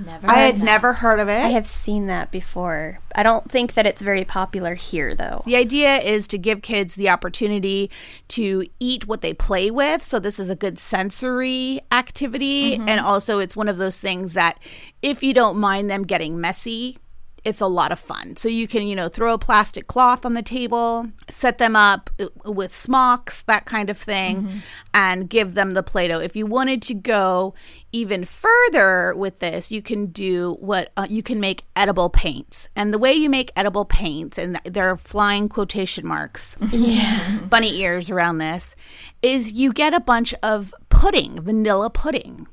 Never. 0.05 0.27
I 0.27 0.35
heard 0.35 0.41
had 0.47 0.57
that. 0.57 0.65
never 0.65 0.93
heard 0.95 1.21
of 1.21 1.29
it. 1.29 1.45
I 1.45 1.49
have 1.49 1.67
seen 1.67 2.07
that 2.07 2.31
before. 2.31 3.01
I 3.15 3.23
don't 3.23 3.51
think 3.51 3.75
that 3.75 3.87
it's 3.87 4.03
very 4.03 4.25
popular 4.25 4.75
here, 4.75 5.15
though. 5.15 5.43
the 5.47 5.57
idea 5.57 5.97
is 5.97 6.27
to 6.29 6.39
give 6.39 6.63
kids 6.63 6.95
the 6.95 7.09
opportunity 7.09 7.91
to 8.29 8.65
eat 8.79 9.07
what 9.07 9.21
they 9.21 9.35
play 9.35 9.71
with. 9.71 10.05
So, 10.05 10.19
this 10.19 10.39
is 10.39 10.51
a 10.51 10.57
good 10.57 10.79
sensory 10.79 11.81
activity. 11.93 12.77
Mm-hmm. 12.77 12.89
And 12.89 13.01
also, 13.01 13.39
it's 13.39 13.57
one 13.57 13.69
of 13.69 13.79
those 13.79 14.01
things 14.01 14.35
that 14.35 14.59
if 15.03 15.23
you 15.23 15.35
don't 15.35 15.59
mind 15.59 15.91
them 15.91 16.05
getting 16.05 16.41
messy, 16.41 16.99
it's 17.45 17.61
a 17.61 17.67
lot 17.67 17.93
of 17.93 17.99
fun. 18.01 18.37
So, 18.37 18.49
you 18.49 18.67
can, 18.69 18.87
you 18.87 18.95
know, 18.97 19.09
throw 19.09 19.35
a 19.35 19.39
plastic 19.39 19.87
cloth 19.87 20.25
on 20.25 20.35
the 20.35 20.43
table, 20.43 21.07
set 21.29 21.59
them 21.59 21.75
up 21.77 22.11
uh, 22.21 22.27
with 22.45 22.77
smocks, 22.77 23.43
that 23.43 23.67
kind 23.67 23.91
of 23.91 23.97
thing, 23.99 24.43
Mm-hmm. 24.43 24.59
and 24.95 25.29
give 25.29 25.55
them 25.55 25.73
the 25.73 25.83
Play 25.83 26.09
Doh. 26.09 26.21
If 26.21 26.37
you 26.37 26.47
wanted 26.47 26.83
to 26.83 26.95
go 26.95 27.55
even 27.93 28.25
further 28.25 29.15
with 29.17 29.39
this, 29.41 29.73
you 29.73 29.83
can 29.83 30.07
do 30.07 30.57
what 30.61 30.93
uh, 30.97 31.07
you 31.09 31.23
can 31.23 31.41
make 31.41 31.65
edible 31.75 32.09
paints. 32.11 32.69
And 32.77 32.93
the 32.95 32.99
way 32.99 33.13
you 33.13 33.29
make 33.31 33.51
edible 33.57 33.85
paints, 33.85 34.39
and 34.39 34.61
they're 34.65 34.97
flying 34.97 35.49
quotation 35.49 36.07
marks, 36.07 36.57
yeah, 36.71 37.39
bunny 37.49 37.79
ears 37.81 38.11
around 38.11 38.39
this, 38.39 38.77
is 39.23 39.53
you 39.53 39.73
get 39.73 39.93
a 39.95 40.01
bunch 40.01 40.35
of 40.43 40.73
pudding, 40.89 41.41
vanilla 41.41 41.91
pudding. 41.91 42.47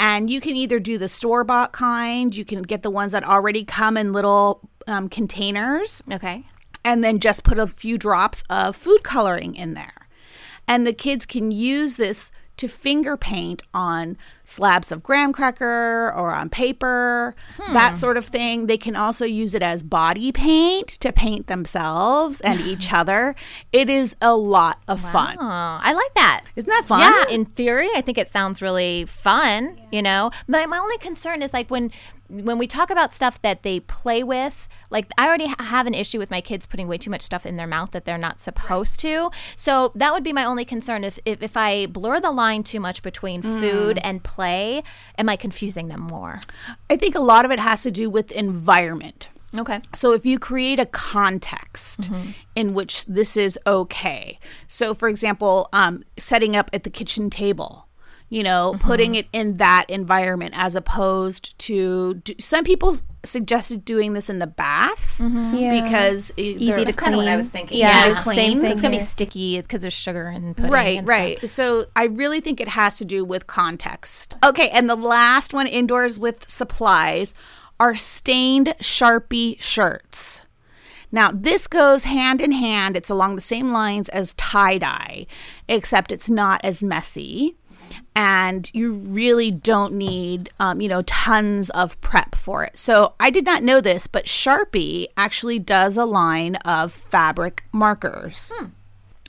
And 0.00 0.30
you 0.30 0.40
can 0.40 0.54
either 0.56 0.78
do 0.78 0.96
the 0.96 1.08
store 1.08 1.42
bought 1.42 1.72
kind, 1.72 2.34
you 2.34 2.44
can 2.44 2.62
get 2.62 2.82
the 2.82 2.90
ones 2.90 3.10
that 3.12 3.24
already 3.24 3.64
come 3.64 3.96
in 3.96 4.12
little 4.12 4.60
um, 4.86 5.08
containers, 5.08 6.00
Okay. 6.10 6.44
and 6.84 7.02
then 7.02 7.18
just 7.18 7.42
put 7.42 7.58
a 7.58 7.66
few 7.66 7.98
drops 7.98 8.44
of 8.48 8.76
food 8.76 9.02
coloring 9.02 9.56
in 9.56 9.74
there. 9.74 10.08
And 10.68 10.86
the 10.86 10.92
kids 10.92 11.26
can 11.26 11.50
use 11.50 11.96
this 11.96 12.30
to 12.58 12.68
finger 12.68 13.16
paint 13.16 13.62
on 13.74 14.16
slabs 14.50 14.90
of 14.90 15.02
graham 15.02 15.30
cracker 15.30 16.10
or 16.16 16.32
on 16.32 16.48
paper, 16.48 17.36
that 17.74 17.98
sort 17.98 18.16
of 18.16 18.24
thing. 18.24 18.66
They 18.66 18.78
can 18.78 18.96
also 18.96 19.26
use 19.26 19.54
it 19.54 19.62
as 19.62 19.82
body 19.82 20.32
paint 20.32 20.88
to 20.88 21.12
paint 21.12 21.48
themselves 21.48 22.40
and 22.40 22.58
each 22.60 22.90
other. 23.00 23.34
It 23.72 23.90
is 23.90 24.16
a 24.22 24.34
lot 24.34 24.80
of 24.88 25.00
fun. 25.00 25.36
Oh, 25.38 25.44
I 25.44 25.92
like 25.92 26.14
that. 26.14 26.44
Isn't 26.56 26.70
that 26.70 26.84
fun? 26.86 27.00
Yeah, 27.00 27.24
in 27.34 27.44
theory, 27.44 27.90
I 27.94 28.00
think 28.00 28.16
it 28.16 28.28
sounds 28.28 28.62
really 28.62 29.04
fun. 29.04 29.78
You 29.92 30.00
know, 30.02 30.30
my 30.46 30.64
my 30.66 30.78
only 30.78 30.98
concern 30.98 31.42
is 31.42 31.52
like 31.52 31.70
when 31.70 31.90
when 32.30 32.58
we 32.58 32.66
talk 32.66 32.90
about 32.90 33.12
stuff 33.12 33.40
that 33.42 33.62
they 33.62 33.80
play 33.80 34.22
with. 34.22 34.68
Like 34.90 35.06
I 35.18 35.26
already 35.26 35.46
ha- 35.48 35.56
have 35.62 35.86
an 35.86 35.92
issue 35.94 36.18
with 36.18 36.30
my 36.30 36.40
kids 36.42 36.66
putting 36.66 36.88
way 36.88 36.96
too 36.98 37.10
much 37.10 37.20
stuff 37.22 37.44
in 37.46 37.56
their 37.56 37.66
mouth 37.66 37.90
that 37.92 38.04
they're 38.06 38.16
not 38.18 38.40
supposed 38.40 39.00
to. 39.00 39.30
So 39.56 39.92
that 39.94 40.12
would 40.14 40.24
be 40.24 40.32
my 40.32 40.44
only 40.44 40.64
concern. 40.64 41.04
If 41.04 41.18
if, 41.26 41.42
if 41.42 41.56
I 41.56 41.86
blur 41.86 42.20
the 42.20 42.30
line 42.30 42.62
too 42.62 42.80
much 42.80 43.02
between 43.02 43.42
Mm. 43.42 43.60
food 43.60 43.98
and 44.02 44.22
play, 44.22 44.37
am 44.38 45.28
I 45.28 45.36
confusing 45.36 45.88
them 45.88 46.02
more? 46.02 46.40
I 46.88 46.96
think 46.96 47.14
a 47.14 47.20
lot 47.20 47.44
of 47.44 47.50
it 47.50 47.58
has 47.58 47.82
to 47.82 47.90
do 47.90 48.08
with 48.10 48.30
environment. 48.32 49.28
Okay. 49.56 49.80
So 49.94 50.12
if 50.12 50.26
you 50.26 50.38
create 50.38 50.78
a 50.78 50.86
context 50.86 52.10
in 52.54 52.74
which 52.74 53.06
this 53.06 53.36
is 53.36 53.58
okay, 53.66 54.38
so 54.66 54.94
for 54.94 55.08
example, 55.08 55.68
um, 55.72 56.04
setting 56.18 56.54
up 56.54 56.68
at 56.72 56.82
the 56.84 56.90
kitchen 56.90 57.30
table, 57.30 57.87
you 58.30 58.42
know, 58.42 58.72
mm-hmm. 58.74 58.86
putting 58.86 59.14
it 59.14 59.26
in 59.32 59.56
that 59.56 59.88
environment 59.88 60.54
as 60.56 60.76
opposed 60.76 61.58
to 61.58 62.14
do, 62.14 62.34
some 62.38 62.64
people 62.64 62.96
suggested 63.24 63.84
doing 63.84 64.12
this 64.12 64.28
in 64.28 64.38
the 64.38 64.46
bath 64.46 65.16
mm-hmm. 65.18 65.54
Yeah. 65.56 65.82
because 65.82 66.32
Easy 66.36 66.84
to 66.84 66.92
Kind 66.92 67.14
of 67.14 67.18
what 67.18 67.26
I 67.26 67.30
clean. 67.30 67.36
was 67.38 67.48
thinking. 67.48 67.78
Yeah, 67.78 68.08
Yeah. 68.08 68.14
same 68.14 68.60
thing. 68.60 68.70
It's 68.70 68.82
gonna 68.82 68.96
be 68.96 69.02
sticky 69.02 69.60
because 69.60 69.82
there's 69.82 69.92
sugar 69.92 70.26
and 70.26 70.56
pudding. 70.56 70.72
Right, 70.72 70.98
and 70.98 71.08
right. 71.08 71.38
stuff. 71.38 71.50
So 71.50 71.86
I 71.96 72.04
really 72.04 72.40
think 72.40 72.60
it 72.60 72.68
has 72.68 72.98
to 72.98 73.04
do 73.04 73.24
with 73.24 73.46
context. 73.46 74.36
Okay, 74.44 74.68
and 74.70 74.88
the 74.88 74.96
last 74.96 75.54
one 75.54 75.66
indoors 75.66 76.18
with 76.18 76.48
supplies 76.48 77.34
are 77.80 77.96
stained 77.96 78.74
Sharpie 78.80 79.60
shirts. 79.62 80.42
Now, 81.10 81.30
this 81.32 81.66
goes 81.66 82.04
hand 82.04 82.40
in 82.40 82.52
hand. 82.52 82.96
It's 82.96 83.08
along 83.08 83.34
the 83.34 83.40
same 83.40 83.72
lines 83.72 84.08
as 84.10 84.34
tie 84.34 84.78
dye, 84.78 85.26
except 85.66 86.12
it's 86.12 86.28
not 86.28 86.60
as 86.62 86.82
messy. 86.82 87.56
And 88.20 88.68
you 88.74 88.94
really 88.94 89.52
don't 89.52 89.92
need, 89.92 90.50
um, 90.58 90.80
you 90.80 90.88
know, 90.88 91.02
tons 91.02 91.70
of 91.70 92.00
prep 92.00 92.34
for 92.34 92.64
it. 92.64 92.76
So 92.76 93.14
I 93.20 93.30
did 93.30 93.44
not 93.44 93.62
know 93.62 93.80
this, 93.80 94.08
but 94.08 94.24
Sharpie 94.24 95.06
actually 95.16 95.60
does 95.60 95.96
a 95.96 96.04
line 96.04 96.56
of 96.56 96.92
fabric 96.92 97.62
markers. 97.70 98.50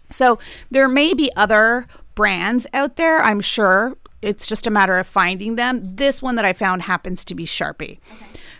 So 0.10 0.40
there 0.72 0.90
may 0.90 1.14
be 1.14 1.30
other 1.36 1.86
brands 2.16 2.66
out 2.74 2.96
there, 2.96 3.20
I'm 3.20 3.42
sure. 3.42 3.96
It's 4.24 4.48
just 4.48 4.66
a 4.66 4.72
matter 4.72 4.98
of 4.98 5.06
finding 5.06 5.56
them. 5.56 5.82
This 5.98 6.20
one 6.20 6.36
that 6.38 6.46
I 6.46 6.54
found 6.54 6.82
happens 6.82 7.24
to 7.26 7.36
be 7.36 7.46
Sharpie. 7.46 8.00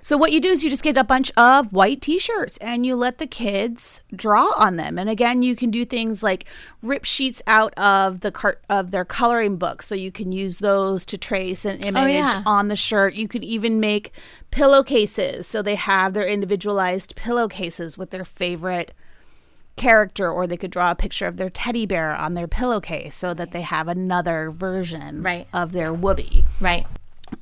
So 0.02 0.18
what 0.18 0.32
you 0.32 0.40
do 0.40 0.50
is 0.50 0.64
you 0.64 0.70
just 0.70 0.84
get 0.84 0.98
a 0.98 1.04
bunch 1.04 1.32
of 1.38 1.72
white 1.74 2.02
t-shirts 2.02 2.58
and 2.58 2.86
you 2.86 2.96
let 2.96 3.18
the 3.18 3.28
kids 3.28 4.02
draw 4.16 4.52
on 4.58 4.76
them. 4.76 4.98
And 4.98 5.10
again, 5.10 5.42
you 5.42 5.56
can 5.56 5.72
do 5.72 5.86
things 5.86 6.24
like 6.24 6.46
rip 6.82 7.06
sheets 7.06 7.42
out 7.48 7.74
of 7.78 8.22
the 8.22 8.32
cart 8.32 8.64
of 8.70 8.92
their 8.92 9.06
coloring 9.06 9.58
book 9.58 9.82
so 9.82 9.96
you 9.96 10.12
can 10.12 10.32
use 10.32 10.60
those 10.60 11.06
to 11.06 11.18
trace 11.18 11.66
an 11.66 11.80
oh, 11.84 11.88
image 11.88 12.14
yeah. 12.14 12.44
on 12.46 12.68
the 12.68 12.76
shirt. 12.76 13.14
You 13.14 13.28
could 13.28 13.44
even 13.44 13.80
make 13.80 14.12
pillowcases 14.52 15.48
so 15.48 15.62
they 15.62 15.76
have 15.76 16.14
their 16.14 16.28
individualized 16.28 17.16
pillowcases 17.16 17.98
with 17.98 18.10
their 18.12 18.26
favorite 18.26 18.94
character 19.76 20.30
or 20.30 20.46
they 20.46 20.58
could 20.58 20.72
draw 20.72 20.92
a 20.92 20.96
picture 20.96 21.26
of 21.26 21.38
their 21.38 21.50
teddy 21.50 21.86
bear 21.86 22.14
on 22.14 22.34
their 22.34 22.48
pillowcase 22.48 23.16
so 23.16 23.34
that 23.34 23.52
they 23.52 23.62
have 23.62 23.88
another 23.88 24.52
version 24.52 25.24
Right. 25.24 25.48
of 25.54 25.72
their 25.72 25.94
whoopee 25.94 26.44
Right. 26.60 26.86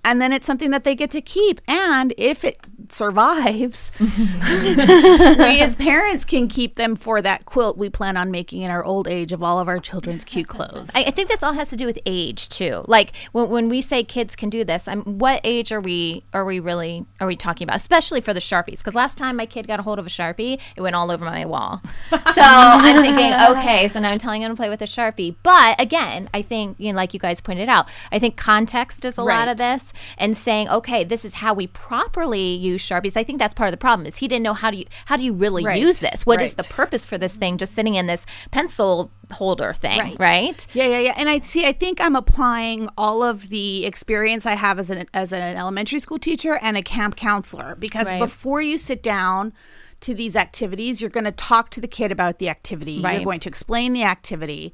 And 0.04 0.22
then 0.22 0.32
it's 0.34 0.46
something 0.46 0.72
that 0.72 0.84
they 0.84 0.96
get 0.96 1.12
to 1.12 1.22
keep 1.22 1.62
and 1.68 2.14
if 2.18 2.44
it 2.44 2.58
survives 2.90 3.92
we 4.00 5.60
as 5.62 5.76
parents 5.76 6.24
can 6.24 6.48
keep 6.48 6.76
them 6.76 6.96
for 6.96 7.22
that 7.22 7.46
quilt 7.46 7.78
we 7.78 7.90
plan 7.90 8.16
on 8.16 8.32
making 8.32 8.62
in 8.62 8.72
our 8.72 8.84
old 8.84 9.08
age 9.08 9.34
of 9.34 9.44
all 9.44 9.60
of 9.60 9.68
our 9.68 9.80
children's 9.80 10.24
cute 10.24 10.48
clothes 10.48 10.92
I, 10.96 11.06
I 11.06 11.12
think 11.12 11.30
this 11.30 11.44
all 11.44 11.54
has 11.54 11.70
to 11.72 11.76
do 11.76 11.86
with 11.86 12.00
age 12.06 12.50
too. 12.50 12.84
Like 12.88 13.14
when, 13.32 13.50
when 13.50 13.70
we 13.70 13.82
say 13.82 14.04
kids 14.04 14.36
can 14.36 14.50
do 14.50 14.64
this, 14.64 14.88
I'm, 14.88 15.04
what 15.04 15.42
age 15.44 15.72
are 15.72 15.82
we 15.82 16.24
are 16.34 16.46
we 16.46 16.60
really 16.60 17.06
are 17.20 17.28
we 17.28 17.36
talking 17.36 17.66
about? 17.66 17.76
Especially 17.76 18.22
for 18.22 18.34
the 18.34 18.40
sharpies, 18.40 18.80
because 18.80 18.96
last 18.96 19.18
time 19.18 19.36
my 19.36 19.46
kid 19.46 19.68
got 19.68 19.80
a 19.80 19.84
hold 19.84 20.00
of 20.00 20.08
a 20.08 20.10
sharpie, 20.10 20.60
it 20.76 20.82
went 20.82 20.96
all 20.96 21.12
over 21.12 21.24
my 21.24 21.46
wall. 21.46 21.82
So 22.38 22.44
I'm 22.44 23.02
thinking, 23.02 23.34
okay, 23.58 23.88
so 23.88 24.00
now 24.00 24.12
I'm 24.12 24.20
telling 24.20 24.44
him 24.44 24.52
to 24.52 24.56
play 24.56 24.70
with 24.70 24.82
a 24.82 24.86
sharpie. 24.86 25.36
But 25.42 25.82
again, 25.82 26.30
I 26.34 26.44
think 26.44 26.76
you 26.80 26.92
know, 26.92 26.96
like 26.96 27.14
you 27.14 27.20
guys 27.20 27.42
pointed 27.42 27.68
out, 27.68 27.88
I 28.12 28.20
think 28.20 28.38
context 28.38 29.06
is 29.06 29.18
a 29.18 29.24
lot 29.24 29.48
of 29.48 29.58
this, 29.58 29.77
and 30.18 30.36
saying, 30.36 30.70
okay, 30.70 31.04
this 31.04 31.24
is 31.26 31.36
how 31.36 31.54
we 31.54 31.68
properly 31.68 32.48
use 32.56 32.82
sharpies. 32.82 33.18
I 33.18 33.24
think 33.24 33.40
that's 33.40 33.54
part 33.56 33.68
of 33.70 33.72
the 33.74 33.78
problem 33.78 34.06
is 34.08 34.18
he 34.18 34.28
didn't 34.28 34.44
know 34.44 34.54
how 34.54 34.72
do 34.72 34.78
you 34.78 34.86
how 35.06 35.18
do 35.18 35.24
you 35.24 35.34
really 35.34 35.64
Right. 35.66 35.80
use 35.82 36.00
this? 36.00 36.26
What 36.26 36.42
is 36.42 36.50
Right. 36.52 36.58
the 36.58 36.74
purpose 36.74 37.06
for 37.06 37.18
this 37.18 37.36
thing 37.36 37.58
just 37.58 37.74
sitting 37.74 37.96
in 37.96 38.08
this 38.08 38.26
pencil 38.52 39.12
holder 39.32 39.74
thing, 39.74 40.00
Right. 40.00 40.16
right? 40.20 40.68
Yeah, 40.74 40.86
yeah, 40.86 41.00
yeah. 41.00 41.14
And 41.18 41.28
I 41.28 41.40
see. 41.40 41.66
I 41.66 41.74
think 41.74 42.00
I'm 42.00 42.16
applying 42.16 42.88
all 42.98 43.24
of 43.24 43.50
the 43.50 43.86
experience 43.86 44.46
I 44.46 44.56
have 44.56 44.80
as 44.80 44.90
an 44.90 45.06
as 45.14 45.32
an 45.34 45.58
elementary 45.58 46.00
school 46.00 46.20
teacher 46.20 46.58
and 46.62 46.78
a 46.78 46.82
camp 46.82 47.16
counselor 47.18 47.76
because 47.78 48.08
Right. 48.08 48.20
before 48.20 48.62
you 48.62 48.78
sit 48.78 49.04
down 49.04 49.54
to 50.02 50.14
these 50.14 50.36
activities, 50.36 51.02
you're 51.02 51.10
going 51.10 51.26
to 51.26 51.32
talk 51.32 51.70
to 51.72 51.82
the 51.82 51.88
kid 51.88 52.12
about 52.12 52.40
the 52.40 52.50
activity. 52.50 53.02
Right. 53.02 53.16
You're 53.16 53.24
going 53.24 53.40
to 53.42 53.50
explain 53.50 53.94
the 53.94 54.04
activity, 54.04 54.74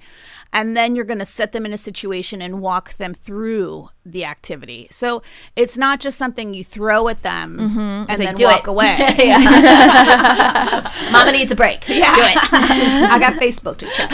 and 0.52 0.76
then 0.76 0.96
you're 0.96 1.06
going 1.06 1.20
to 1.20 1.26
set 1.26 1.52
them 1.52 1.66
in 1.66 1.74
a 1.74 1.78
situation 1.78 2.42
and 2.42 2.62
walk 2.62 2.96
them 2.96 3.14
through 3.14 3.90
the 4.06 4.26
activity. 4.26 4.88
So 4.92 5.22
it's 5.56 5.78
not 5.78 6.00
just 6.00 6.18
something 6.18 6.54
you 6.54 6.64
throw 6.64 7.08
at 7.08 7.24
them 7.24 7.58
mm-hmm. 7.58 7.80
and 7.80 8.10
like, 8.10 8.18
then 8.18 8.36
"Do 8.36 8.46
walk 8.46 8.62
it." 8.62 8.68
away. 8.68 8.98
Mama 11.12 11.32
needs 11.32 11.52
a 11.52 11.56
break. 11.56 11.88
Yeah. 11.88 12.14
Do 12.14 12.22
it. 12.22 12.38
I 12.54 13.18
got 13.20 13.34
Facebook 13.34 13.78
to 13.78 13.88
check. 13.88 14.12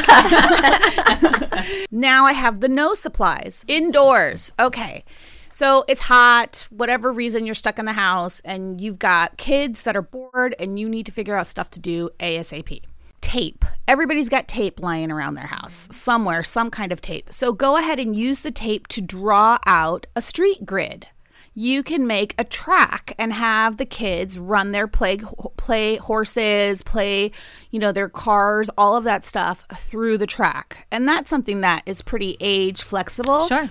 now 1.91 2.25
I 2.25 2.33
have 2.33 2.59
the 2.59 2.69
no 2.69 2.93
supplies 2.93 3.65
indoors. 3.67 4.53
Okay. 4.59 5.03
So 5.51 5.83
it's 5.87 6.01
hot, 6.01 6.67
whatever 6.69 7.11
reason 7.11 7.45
you're 7.45 7.55
stuck 7.55 7.79
in 7.79 7.85
the 7.85 7.93
house, 7.93 8.41
and 8.45 8.79
you've 8.79 8.99
got 8.99 9.37
kids 9.37 9.83
that 9.83 9.95
are 9.95 10.01
bored 10.01 10.55
and 10.59 10.79
you 10.79 10.87
need 10.87 11.05
to 11.07 11.11
figure 11.11 11.35
out 11.35 11.47
stuff 11.47 11.69
to 11.71 11.79
do 11.79 12.09
ASAP. 12.19 12.81
Tape. 13.21 13.65
Everybody's 13.87 14.29
got 14.29 14.47
tape 14.47 14.79
lying 14.79 15.11
around 15.11 15.35
their 15.35 15.47
house 15.47 15.87
somewhere, 15.91 16.43
some 16.43 16.71
kind 16.71 16.91
of 16.91 17.01
tape. 17.01 17.31
So 17.31 17.51
go 17.51 17.77
ahead 17.77 17.99
and 17.99 18.15
use 18.15 18.41
the 18.41 18.51
tape 18.51 18.87
to 18.87 19.01
draw 19.01 19.57
out 19.65 20.07
a 20.15 20.21
street 20.21 20.65
grid. 20.65 21.07
You 21.55 21.83
can 21.83 22.07
make 22.07 22.35
a 22.37 22.45
track 22.45 23.13
and 23.17 23.33
have 23.33 23.77
the 23.77 23.85
kids 23.85 24.39
run 24.39 24.71
their 24.71 24.87
play 24.87 25.17
play 25.57 25.97
horses, 25.97 26.81
play, 26.83 27.31
you 27.71 27.79
know, 27.79 27.91
their 27.91 28.07
cars, 28.07 28.69
all 28.77 28.95
of 28.95 29.03
that 29.03 29.25
stuff 29.25 29.65
through 29.75 30.19
the 30.19 30.27
track. 30.27 30.87
And 30.91 31.07
that's 31.07 31.29
something 31.29 31.61
that 31.61 31.83
is 31.85 32.01
pretty 32.01 32.37
age 32.39 32.81
flexible. 32.83 33.47
Sure. 33.47 33.69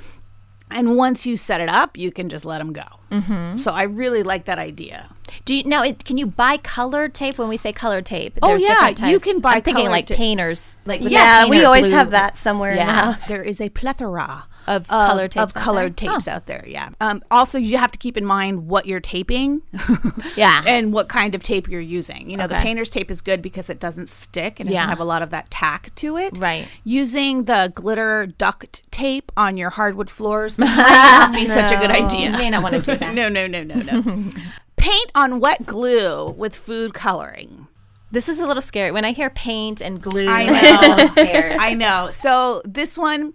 And 0.71 0.97
once 0.97 1.27
you 1.27 1.37
set 1.37 1.61
it 1.61 1.69
up, 1.69 1.97
you 1.97 2.11
can 2.13 2.29
just 2.29 2.45
let 2.45 2.59
them 2.59 2.73
go. 2.73 2.83
Mm-hmm. 3.11 3.57
So 3.59 3.73
I 3.73 3.85
really 3.85 4.23
like 4.23 4.45
that 4.45 4.59
idea. 4.59 5.09
Do 5.45 5.55
you 5.55 5.65
now? 5.65 5.83
It, 5.83 6.05
can 6.05 6.19
you 6.19 6.27
buy 6.27 6.59
colored 6.59 7.15
tape? 7.15 7.39
When 7.39 7.49
we 7.49 7.57
say 7.57 7.73
colored 7.73 8.05
tape, 8.07 8.39
Oh, 8.43 8.49
there's 8.49 8.63
yeah, 8.63 8.91
different 8.91 9.13
you 9.13 9.21
can 9.21 9.41
buy 9.41 9.55
I'm 9.57 9.63
thinking 9.63 9.85
colored 9.85 9.91
like 9.93 10.07
tape. 10.07 10.19
painters, 10.19 10.79
like 10.85 11.01
Yeah, 11.01 11.09
that 11.45 11.49
we 11.49 11.65
always 11.65 11.87
glue. 11.89 11.97
have 11.97 12.11
that 12.11 12.37
somewhere 12.37 12.73
in 12.73 12.77
the 12.79 12.83
Yeah. 12.85 13.05
house. 13.13 13.29
There 13.29 13.43
is 13.43 13.61
a 13.61 13.69
plethora 13.71 14.45
Of 14.69 14.89
colored 14.89 15.31
tapes 15.33 15.43
of 15.53 15.57
out 15.57 15.63
colored 15.63 15.97
there? 15.97 16.11
tapes 16.11 16.29
Oh. 16.29 16.33
out 16.33 16.47
there. 16.47 16.65
Yeah. 16.67 16.91
Um, 17.01 17.23
also, 17.31 17.59
you 17.59 17.79
have 17.79 17.91
to 17.93 17.99
keep 17.99 18.17
in 18.17 18.25
mind 18.25 18.69
what 18.69 18.87
you're 18.87 19.01
taping. 19.01 19.63
Yeah. 20.37 20.63
and 20.67 20.93
what 20.93 21.09
kind 21.09 21.35
of 21.35 21.43
tape 21.43 21.69
you're 21.69 21.81
using. 21.81 22.31
You 22.31 22.37
know, 22.37 22.47
the 22.47 22.55
painter's 22.57 22.91
tape 22.91 23.11
is 23.11 23.21
good 23.23 23.43
because 23.43 23.69
it 23.71 23.81
doesn't 23.81 24.09
stick 24.09 24.61
and 24.61 24.69
it 24.69 24.73
Yeah. 24.73 24.81
doesn't 24.83 24.91
have 24.91 25.01
a 25.01 25.05
lot 25.05 25.23
of 25.23 25.31
that 25.31 25.51
tack 25.51 25.93
to 25.97 26.17
it. 26.17 26.39
Right. 26.39 26.69
Using 26.85 27.45
the 27.45 27.73
glitter 27.75 28.27
duct 28.27 28.83
tape 28.93 29.33
on 29.37 29.57
your 29.57 29.71
hardwood 29.71 30.11
floors 30.11 30.59
might 30.59 30.67
not 30.77 31.33
be 31.35 31.47
such 31.47 31.73
a 31.73 31.77
good 31.77 31.91
idea. 31.91 32.31
You 32.31 32.39
may 32.39 32.51
not 32.51 32.63
want 32.63 32.75
to 32.77 32.83
do 32.83 32.97
that. 32.99 33.15
No, 33.15 33.29
no, 33.29 33.47
no, 33.49 33.63
no, 33.65 33.77
no. 33.81 34.31
Paint 34.77 35.11
on 35.15 35.41
wet 35.41 35.67
glue 35.67 36.31
with 36.31 36.55
food 36.55 36.95
coloring. 36.95 37.67
This 38.11 38.29
is 38.29 38.39
a 38.39 38.47
little 38.47 38.63
scary. 38.63 38.91
When 38.93 39.05
I 39.05 39.13
hear 39.13 39.29
paint 39.31 39.81
and 39.81 40.01
glue, 40.01 40.27
I 40.29 40.43
I'm 40.43 40.47
know. 40.47 40.81
a 40.81 40.89
little 40.95 41.09
scared. 41.09 41.57
I 41.59 41.75
know. 41.75 42.09
So 42.11 42.63
this 42.65 42.97
one 42.97 43.35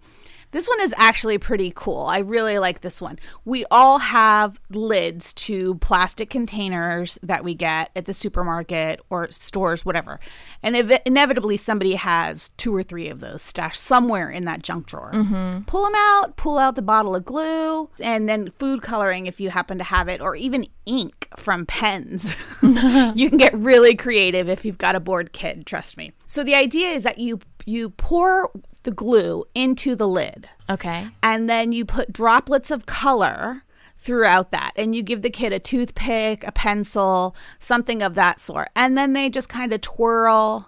this 0.54 0.70
one 0.70 0.80
is 0.82 0.94
actually 0.98 1.38
pretty 1.38 1.74
cool. 1.76 2.04
I 2.04 2.20
really 2.20 2.60
like 2.60 2.82
this 2.82 3.02
one. 3.02 3.20
We 3.44 3.66
all 3.70 3.98
have 3.98 4.60
lids 4.70 5.34
to 5.34 5.76
plastic 5.76 6.30
containers 6.30 7.20
that 7.24 7.44
we 7.44 7.56
get 7.56 7.89
at 7.96 8.06
the 8.06 8.13
supermarket 8.13 9.02
or 9.10 9.30
stores, 9.32 9.86
whatever. 9.86 10.20
And 10.62 10.76
ev- 10.76 11.02
inevitably, 11.06 11.58
somebody 11.58 11.96
has 11.96 12.50
two 12.50 12.74
or 12.74 12.84
three 12.84 13.10
of 13.10 13.20
those 13.20 13.42
stashed 13.42 13.82
somewhere 13.82 14.30
in 14.30 14.46
that 14.46 14.62
junk 14.62 14.86
drawer. 14.86 15.12
Mm-hmm. 15.12 15.63
Pull 15.63 15.84
them 15.84 15.96
out, 15.96 16.38
pull 16.38 16.58
out 16.60 16.76
the 16.76 16.82
bottle 16.82 17.16
of 17.16 17.26
glue, 17.26 17.89
and 18.00 18.30
then 18.30 18.52
food 18.52 18.82
coloring 18.84 19.26
if 19.26 19.42
you 19.42 19.50
happen 19.50 19.80
to 19.80 19.84
have 19.84 20.08
it, 20.08 20.22
or 20.22 20.36
even 20.36 20.66
ink 20.86 21.28
from 21.36 21.66
pens. 21.66 22.36
you 22.62 23.30
can 23.30 23.38
get 23.38 23.56
really 23.56 23.96
creative 23.96 24.50
if 24.50 24.66
you've 24.66 24.78
got 24.78 24.96
a 24.96 25.00
bored 25.00 25.34
kid, 25.34 25.66
trust 25.66 25.98
me. 25.98 26.12
So 26.28 26.44
the 26.44 26.56
idea 26.56 26.89
is 26.89 27.04
that 27.04 27.18
you 27.18 27.39
you 27.65 27.89
pour 27.89 28.52
the 28.84 28.91
glue 28.91 29.45
into 29.56 29.95
the 29.95 30.08
lid 30.08 30.49
okay. 30.69 31.08
and 31.21 31.49
then 31.49 31.71
you 31.71 31.86
put 31.86 32.12
droplets 32.13 32.69
of 32.71 32.86
color 32.86 33.63
throughout 33.97 34.52
that 34.52 34.71
and 34.76 34.93
you 34.95 35.02
give 35.02 35.21
the 35.21 35.30
kid 35.30 35.54
a 35.54 35.60
toothpick, 35.60 36.45
a 36.45 36.52
pencil, 36.52 37.34
something 37.60 38.02
of 38.02 38.15
that 38.15 38.41
sort. 38.41 38.67
And 38.76 38.97
then 38.97 39.13
they 39.13 39.30
just 39.30 39.47
kind 39.47 39.71
of 39.71 39.80
twirl 39.80 40.67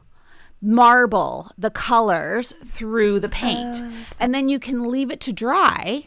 marble 0.62 1.52
the 1.58 1.70
colors 1.70 2.54
through 2.64 3.20
the 3.20 3.30
paint. 3.30 3.76
Oh. 3.78 3.92
and 4.20 4.34
then 4.34 4.48
you 4.50 4.58
can 4.60 4.90
leave 4.90 5.12
it 5.12 5.20
to 5.22 5.34
dry 5.34 6.06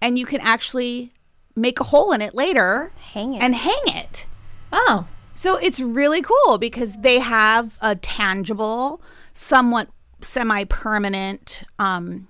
and 0.00 0.18
you 0.18 0.26
can 0.26 0.40
actually 0.40 1.12
make 1.54 1.78
a 1.78 1.84
hole 1.84 2.12
in 2.12 2.20
it 2.22 2.34
later 2.34 2.90
Hang 3.12 3.34
it. 3.34 3.42
and 3.42 3.54
hang 3.54 3.82
it. 3.86 4.26
Oh, 4.72 5.06
So 5.34 5.56
it's 5.58 5.78
really 5.78 6.22
cool 6.22 6.56
because 6.58 6.96
they 6.96 7.18
have 7.18 7.76
a 7.82 7.94
tangible, 7.96 9.02
somewhat 9.34 9.88
semi 10.22 10.64
permanent 10.64 11.64
um, 11.78 12.28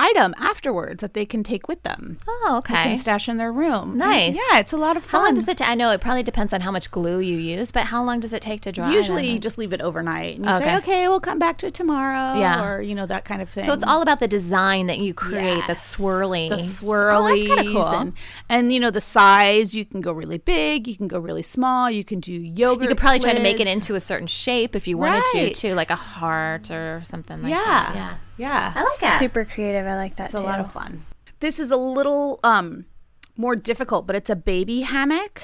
item 0.00 0.34
afterwards 0.38 1.00
that 1.02 1.14
they 1.14 1.26
can 1.26 1.42
take 1.42 1.68
with 1.68 1.82
them. 1.82 2.18
oh, 2.26 2.54
okay. 2.58 2.74
They 2.74 2.82
can 2.90 2.98
stash 2.98 3.28
in 3.28 3.36
their 3.36 3.52
room. 3.52 3.96
Nice. 3.98 4.34
Yeah, 4.36 4.58
it's 4.58 4.72
a 4.72 4.76
lot 4.76 4.96
of 4.96 5.04
fun. 5.04 5.20
How 5.20 5.26
long 5.26 5.34
does 5.34 5.46
it? 5.48 5.58
ta- 5.58 5.66
I 5.68 5.74
know 5.74 5.90
it 5.90 6.00
probably 6.00 6.22
depends 6.22 6.52
on 6.52 6.60
how 6.62 6.70
much 6.70 6.90
glue 6.90 7.18
you 7.20 7.36
use, 7.38 7.70
but 7.72 7.84
how 7.84 8.02
long 8.02 8.20
does 8.20 8.32
it 8.32 8.42
take 8.42 8.60
to 8.62 8.72
dry? 8.72 8.92
Usually, 8.92 9.28
you 9.30 9.38
just 9.38 9.58
leave 9.58 9.72
it 9.72 9.80
overnight 9.80 10.36
and 10.36 10.44
you 10.46 10.50
Okay. 10.52 10.64
say, 10.64 10.76
"Okay, 10.76 11.08
we'll 11.08 11.20
come 11.20 11.38
back 11.38 11.58
to 11.58 11.66
it 11.66 11.74
tomorrow," 11.74 12.38
Yeah. 12.40 12.64
or 12.64 12.80
you 12.82 12.94
know 12.94 13.06
that 13.06 13.24
kind 13.24 13.42
of 13.42 13.48
thing. 13.50 13.64
So 13.64 13.72
it's 13.72 13.84
all 13.84 14.02
about 14.02 14.20
the 14.20 14.28
design 14.28 14.86
that 14.86 14.98
you 14.98 15.12
create, 15.14 15.62
the 15.66 15.74
Yes. 15.74 15.96
swirly, 15.96 16.48
the 16.48 16.56
Oh, 16.56 17.26
that's 17.28 17.48
kind 17.48 17.60
of 17.66 17.72
cool. 17.72 17.86
and 18.00 18.12
and 18.48 18.72
you 18.72 18.80
know 18.80 18.90
the 18.90 19.00
size. 19.00 19.74
You 19.74 19.84
can 19.84 20.00
go 20.00 20.12
really 20.12 20.38
big, 20.38 20.86
you 20.88 20.96
can 20.96 21.08
go 21.08 21.18
really 21.18 21.42
small. 21.42 21.90
You 21.90 22.04
can 22.04 22.20
do 22.20 22.32
yogurt. 22.32 22.82
you 22.82 22.88
could 22.88 22.98
probably 22.98 23.20
try 23.20 23.32
to 23.34 23.40
make 23.42 23.60
it 23.60 23.68
into 23.68 23.94
a 23.94 24.00
certain 24.00 24.26
shape 24.26 24.74
if 24.74 24.88
you 24.88 24.96
wanted 24.98 25.22
Right. 25.34 25.54
to, 25.54 25.68
too, 25.68 25.74
like 25.74 25.90
a 25.90 25.96
heart 25.96 26.70
or 26.70 27.02
something 27.04 27.42
like 27.42 27.50
yeah, 27.50 27.58
that. 27.64 27.92
Yeah. 27.94 28.14
Yeah. 28.40 28.72
I 28.74 28.82
like 28.82 28.98
that. 29.00 29.18
Super 29.20 29.44
creative. 29.44 29.86
I 29.86 29.96
like 29.96 30.16
that 30.16 30.32
It's 30.32 30.40
too. 30.40 30.46
a 30.46 30.48
lot 30.48 30.60
of 30.60 30.72
fun. 30.72 31.04
This 31.40 31.58
is 31.58 31.70
a 31.70 31.76
little 31.76 32.40
um 32.42 32.86
more 33.36 33.56
difficult, 33.56 34.06
but 34.06 34.16
it's 34.16 34.30
a 34.30 34.36
baby 34.36 34.80
hammock. 34.80 35.42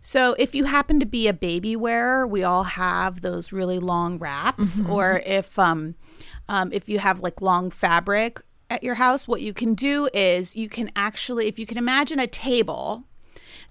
So 0.00 0.34
if 0.38 0.54
you 0.54 0.64
happen 0.64 0.98
to 1.00 1.06
be 1.06 1.28
a 1.28 1.32
baby 1.32 1.76
wearer, 1.76 2.26
we 2.26 2.42
all 2.42 2.64
have 2.64 3.20
those 3.20 3.52
really 3.52 3.78
long 3.78 4.18
wraps. 4.18 4.80
Or 4.88 5.22
if 5.24 5.58
um, 5.58 5.94
um 6.48 6.72
if 6.72 6.88
you 6.88 6.98
have 6.98 7.20
like 7.20 7.40
long 7.40 7.70
fabric 7.70 8.40
at 8.68 8.82
your 8.82 8.94
house, 8.96 9.26
what 9.28 9.42
you 9.42 9.52
can 9.52 9.74
do 9.74 10.08
is 10.14 10.56
you 10.56 10.68
can 10.68 10.90
actually, 10.94 11.48
if 11.48 11.58
you 11.58 11.66
can 11.66 11.78
imagine 11.78 12.18
a 12.18 12.26
table, 12.26 13.04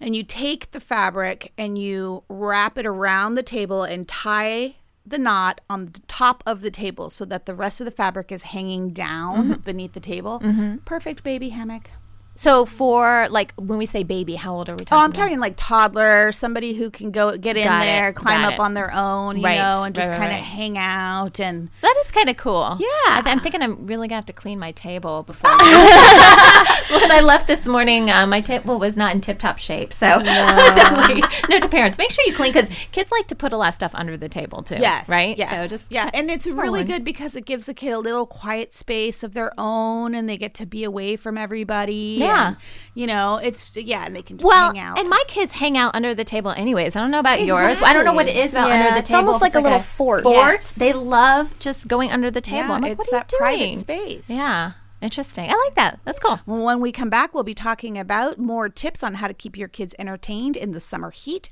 and 0.01 0.15
you 0.15 0.23
take 0.23 0.71
the 0.71 0.79
fabric 0.79 1.51
and 1.57 1.77
you 1.77 2.23
wrap 2.29 2.77
it 2.77 2.85
around 2.85 3.35
the 3.35 3.43
table 3.43 3.83
and 3.83 4.07
tie 4.07 4.75
the 5.09 5.17
knot 5.17 5.61
on 5.69 5.87
the 5.87 5.99
top 6.07 6.43
of 6.45 6.61
the 6.61 6.71
table 6.71 7.09
so 7.09 7.25
that 7.25 7.45
the 7.45 7.55
rest 7.55 7.81
of 7.81 7.85
the 7.85 7.91
fabric 7.91 8.31
is 8.31 8.43
hanging 8.43 8.91
down 8.91 9.49
mm-hmm. 9.49 9.61
beneath 9.61 9.93
the 9.93 9.99
table. 9.99 10.39
Mm-hmm. 10.39 10.77
Perfect 10.77 11.23
baby 11.23 11.49
hammock. 11.49 11.91
So 12.39 12.65
for 12.65 13.27
like 13.29 13.53
when 13.57 13.77
we 13.77 13.85
say 13.85 14.03
baby, 14.03 14.35
how 14.35 14.55
old 14.55 14.69
are 14.69 14.73
we 14.77 14.85
talking? 14.85 14.97
Oh, 14.97 15.03
I'm 15.03 15.09
about? 15.09 15.15
talking 15.21 15.39
like 15.41 15.55
toddler, 15.57 16.31
somebody 16.31 16.73
who 16.73 16.89
can 16.89 17.11
go 17.11 17.35
get 17.35 17.57
in 17.57 17.65
Got 17.65 17.81
it, 17.81 17.85
there, 17.87 18.13
climb 18.13 18.43
got 18.43 18.53
up 18.53 18.59
it. 18.59 18.59
on 18.61 18.73
their 18.75 18.93
own, 18.93 19.35
you 19.35 19.43
Right, 19.43 19.57
know, 19.57 19.83
and 19.83 19.93
just 19.93 20.07
right, 20.07 20.17
right, 20.17 20.29
kind 20.29 20.39
of 20.39 20.45
hang 20.45 20.77
out 20.77 21.41
and 21.41 21.69
That 21.81 22.01
is 22.05 22.09
kind 22.11 22.29
of 22.29 22.37
cool. 22.37 22.77
Yeah. 22.79 22.87
I 23.09 23.21
th- 23.21 23.35
I'm 23.35 23.41
thinking 23.41 23.61
I'm 23.61 23.85
really 23.87 24.07
gonna 24.07 24.19
have 24.19 24.25
to 24.27 24.31
clean 24.33 24.57
my 24.57 24.71
table 24.71 25.23
before. 25.23 25.51
I 25.53 26.85
When 27.01 27.11
I 27.11 27.19
left 27.19 27.49
this 27.49 27.67
morning, 27.67 28.09
uh, 28.09 28.25
my 28.25 28.39
table 28.39 28.79
was 28.79 28.95
not 28.95 29.13
in 29.13 29.19
tip-top 29.19 29.57
shape. 29.57 29.91
So 29.91 30.07
definitely 30.23 31.21
no 31.49 31.59
to 31.59 31.67
parents: 31.67 31.97
make 31.97 32.09
sure 32.09 32.23
you 32.25 32.33
clean 32.33 32.53
because 32.53 32.69
kids 32.93 33.11
like 33.11 33.27
to 33.27 33.35
put 33.35 33.51
a 33.51 33.57
lot 33.57 33.67
of 33.67 33.73
stuff 33.73 33.93
under 33.93 34.15
the 34.15 34.29
table 34.29 34.63
too. 34.63 34.77
Yes. 34.79 35.09
Right. 35.09 35.37
Yes. 35.37 35.49
So 35.49 35.67
just 35.75 35.91
yeah, 35.91 36.09
and 36.13 36.31
it's 36.31 36.47
really 36.47 36.85
good 36.85 37.03
because 37.03 37.35
it 37.35 37.43
gives 37.43 37.67
a 37.67 37.73
kid 37.73 37.91
a 37.91 37.99
little 37.99 38.25
quiet 38.25 38.73
space 38.73 39.23
of 39.23 39.33
their 39.33 39.51
own, 39.59 40.15
and 40.15 40.29
they 40.29 40.37
get 40.37 40.53
to 40.53 40.65
be 40.65 40.85
away 40.85 41.17
from 41.17 41.37
everybody. 41.37 42.15
Yeah. 42.19 42.28
And, 42.29 42.57
you 42.95 43.07
know, 43.07 43.37
it's 43.37 43.75
yeah, 43.75 44.05
and 44.05 44.15
they 44.15 44.21
can 44.21 44.37
just 44.37 44.47
Well, 44.47 44.71
hang 44.73 44.79
out. 44.79 44.99
and 44.99 45.09
my 45.09 45.21
kids 45.27 45.51
hang 45.53 45.77
out 45.77 45.95
under 45.95 46.13
the 46.15 46.23
table 46.23 46.51
anyways. 46.51 46.95
I 46.95 46.99
don't 47.01 47.11
know 47.11 47.19
about 47.19 47.43
yours. 47.45 47.81
I 47.81 47.93
don't 47.93 48.05
know 48.05 48.13
what 48.13 48.27
it 48.27 48.35
is 48.35 48.51
about 48.53 48.69
Yeah, 48.69 48.75
under 48.75 48.91
the 48.91 48.99
it's 48.99 49.09
table. 49.09 49.19
It's 49.19 49.25
almost 49.25 49.35
If 49.37 49.41
like 49.41 49.55
a 49.55 49.59
little 49.61 49.79
fort. 49.79 50.23
Fort. 50.23 50.35
Yes. 50.35 50.73
They 50.73 50.93
love 50.93 51.57
just 51.59 51.87
going 51.87 52.11
under 52.11 52.29
the 52.31 52.41
table. 52.41 52.69
yeah, 52.69 52.73
I'm 52.73 52.81
like, 52.81 52.91
it's 52.93 52.99
what 52.99 53.07
are 53.09 53.19
that 53.19 53.31
you 53.31 53.37
private 53.37 53.63
doing? 53.63 53.79
space. 53.79 54.29
Yeah. 54.29 54.71
Interesting. 55.01 55.49
I 55.49 55.53
like 55.53 55.75
that. 55.75 55.99
That's 56.03 56.19
cool. 56.19 56.39
Well, 56.45 56.63
when 56.65 56.81
we 56.81 56.91
come 56.91 57.09
back, 57.09 57.33
we'll 57.33 57.43
be 57.45 57.53
talking 57.53 57.97
about 57.97 58.37
more 58.37 58.67
tips 58.67 59.01
on 59.01 59.13
how 59.15 59.27
to 59.29 59.33
keep 59.33 59.57
your 59.57 59.69
kids 59.69 59.95
entertained 59.97 60.57
in 60.57 60.73
the 60.73 60.81
summer 60.81 61.09
heat, 61.11 61.51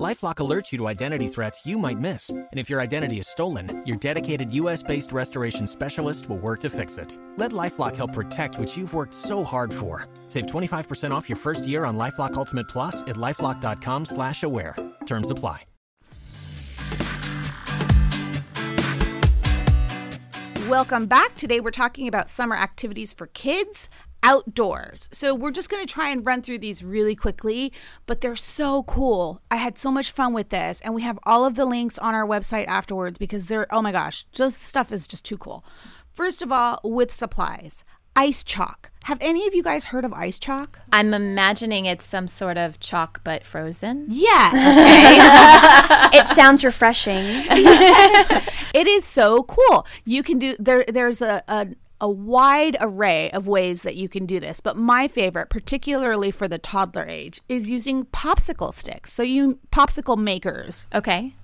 LifeLock 0.00 0.36
alerts 0.36 0.72
you 0.72 0.78
to 0.78 0.88
identity 0.88 1.28
threats 1.28 1.64
you 1.64 1.78
might 1.78 2.00
miss, 2.00 2.28
and 2.30 2.48
if 2.54 2.68
your 2.68 2.80
identity 2.80 3.20
is 3.20 3.28
stolen, 3.28 3.80
your 3.86 3.96
dedicated 3.96 4.52
U.S.-based 4.52 5.12
restoration 5.12 5.68
specialist 5.68 6.28
will 6.28 6.38
work 6.38 6.60
to 6.62 6.70
fix 6.70 6.98
it. 6.98 7.16
Let 7.36 7.52
LifeLock 7.52 7.94
help 7.94 8.12
protect 8.12 8.58
what 8.58 8.76
you've 8.76 8.92
worked 8.92 9.14
so 9.14 9.44
hard 9.44 9.72
for. 9.72 10.08
Save 10.26 10.46
25% 10.46 11.12
off 11.12 11.28
your 11.28 11.36
first 11.36 11.64
year 11.64 11.84
on 11.84 11.96
LifeLock 11.96 12.34
Ultimate 12.34 12.66
Plus 12.66 13.02
at 13.02 13.14
lifeLock.com/slash-aware. 13.14 14.74
Terms 15.06 15.30
apply. 15.30 15.62
Welcome 20.68 21.06
back. 21.06 21.36
Today 21.36 21.60
we're 21.60 21.70
talking 21.70 22.08
about 22.08 22.28
summer 22.28 22.56
activities 22.56 23.12
for 23.12 23.28
kids 23.28 23.88
outdoors. 24.24 25.08
So 25.12 25.34
we're 25.34 25.52
just 25.52 25.68
going 25.70 25.86
to 25.86 25.92
try 25.92 26.08
and 26.08 26.26
run 26.26 26.42
through 26.42 26.58
these 26.58 26.82
really 26.82 27.14
quickly, 27.14 27.72
but 28.06 28.20
they're 28.20 28.34
so 28.34 28.82
cool. 28.84 29.42
I 29.50 29.56
had 29.56 29.78
so 29.78 29.92
much 29.92 30.10
fun 30.10 30.32
with 30.32 30.48
this, 30.48 30.80
and 30.80 30.94
we 30.94 31.02
have 31.02 31.18
all 31.24 31.44
of 31.44 31.54
the 31.54 31.66
links 31.66 31.98
on 31.98 32.14
our 32.14 32.26
website 32.26 32.66
afterwards 32.66 33.18
because 33.18 33.46
they're, 33.46 33.72
oh 33.72 33.82
my 33.82 33.92
gosh, 33.92 34.24
just 34.32 34.60
stuff 34.60 34.90
is 34.90 35.06
just 35.06 35.24
too 35.24 35.36
cool. 35.38 35.64
First 36.10 36.42
of 36.42 36.50
all, 36.50 36.80
with 36.82 37.12
supplies. 37.12 37.84
Ice 38.16 38.44
chalk. 38.44 38.90
Have 39.04 39.18
any 39.20 39.46
of 39.46 39.54
you 39.54 39.62
guys 39.62 39.86
heard 39.86 40.04
of 40.04 40.12
ice 40.12 40.38
chalk? 40.38 40.78
I'm 40.92 41.12
imagining 41.12 41.84
it's 41.86 42.06
some 42.06 42.28
sort 42.28 42.56
of 42.56 42.78
chalk 42.78 43.20
but 43.24 43.44
frozen. 43.44 44.06
Yes. 44.08 44.54
it 46.14 46.26
sounds 46.28 46.64
refreshing. 46.64 47.24
it 48.72 48.86
is 48.86 49.04
so 49.04 49.42
cool. 49.42 49.86
You 50.04 50.22
can 50.22 50.38
do 50.38 50.54
there. 50.60 50.84
There's 50.86 51.20
a, 51.20 51.42
a 51.48 51.66
a 52.04 52.08
wide 52.08 52.76
array 52.82 53.30
of 53.30 53.48
ways 53.48 53.82
that 53.82 53.96
you 53.96 54.10
can 54.10 54.26
do 54.26 54.38
this, 54.38 54.60
but 54.60 54.76
my 54.76 55.08
favorite, 55.08 55.48
particularly 55.48 56.30
for 56.30 56.46
the 56.46 56.58
toddler 56.58 57.06
age, 57.08 57.40
is 57.48 57.70
using 57.70 58.04
popsicle 58.04 58.74
sticks. 58.74 59.10
So 59.10 59.22
you 59.22 59.58
popsicle 59.72 60.18
makers. 60.18 60.86
Okay. 60.94 61.34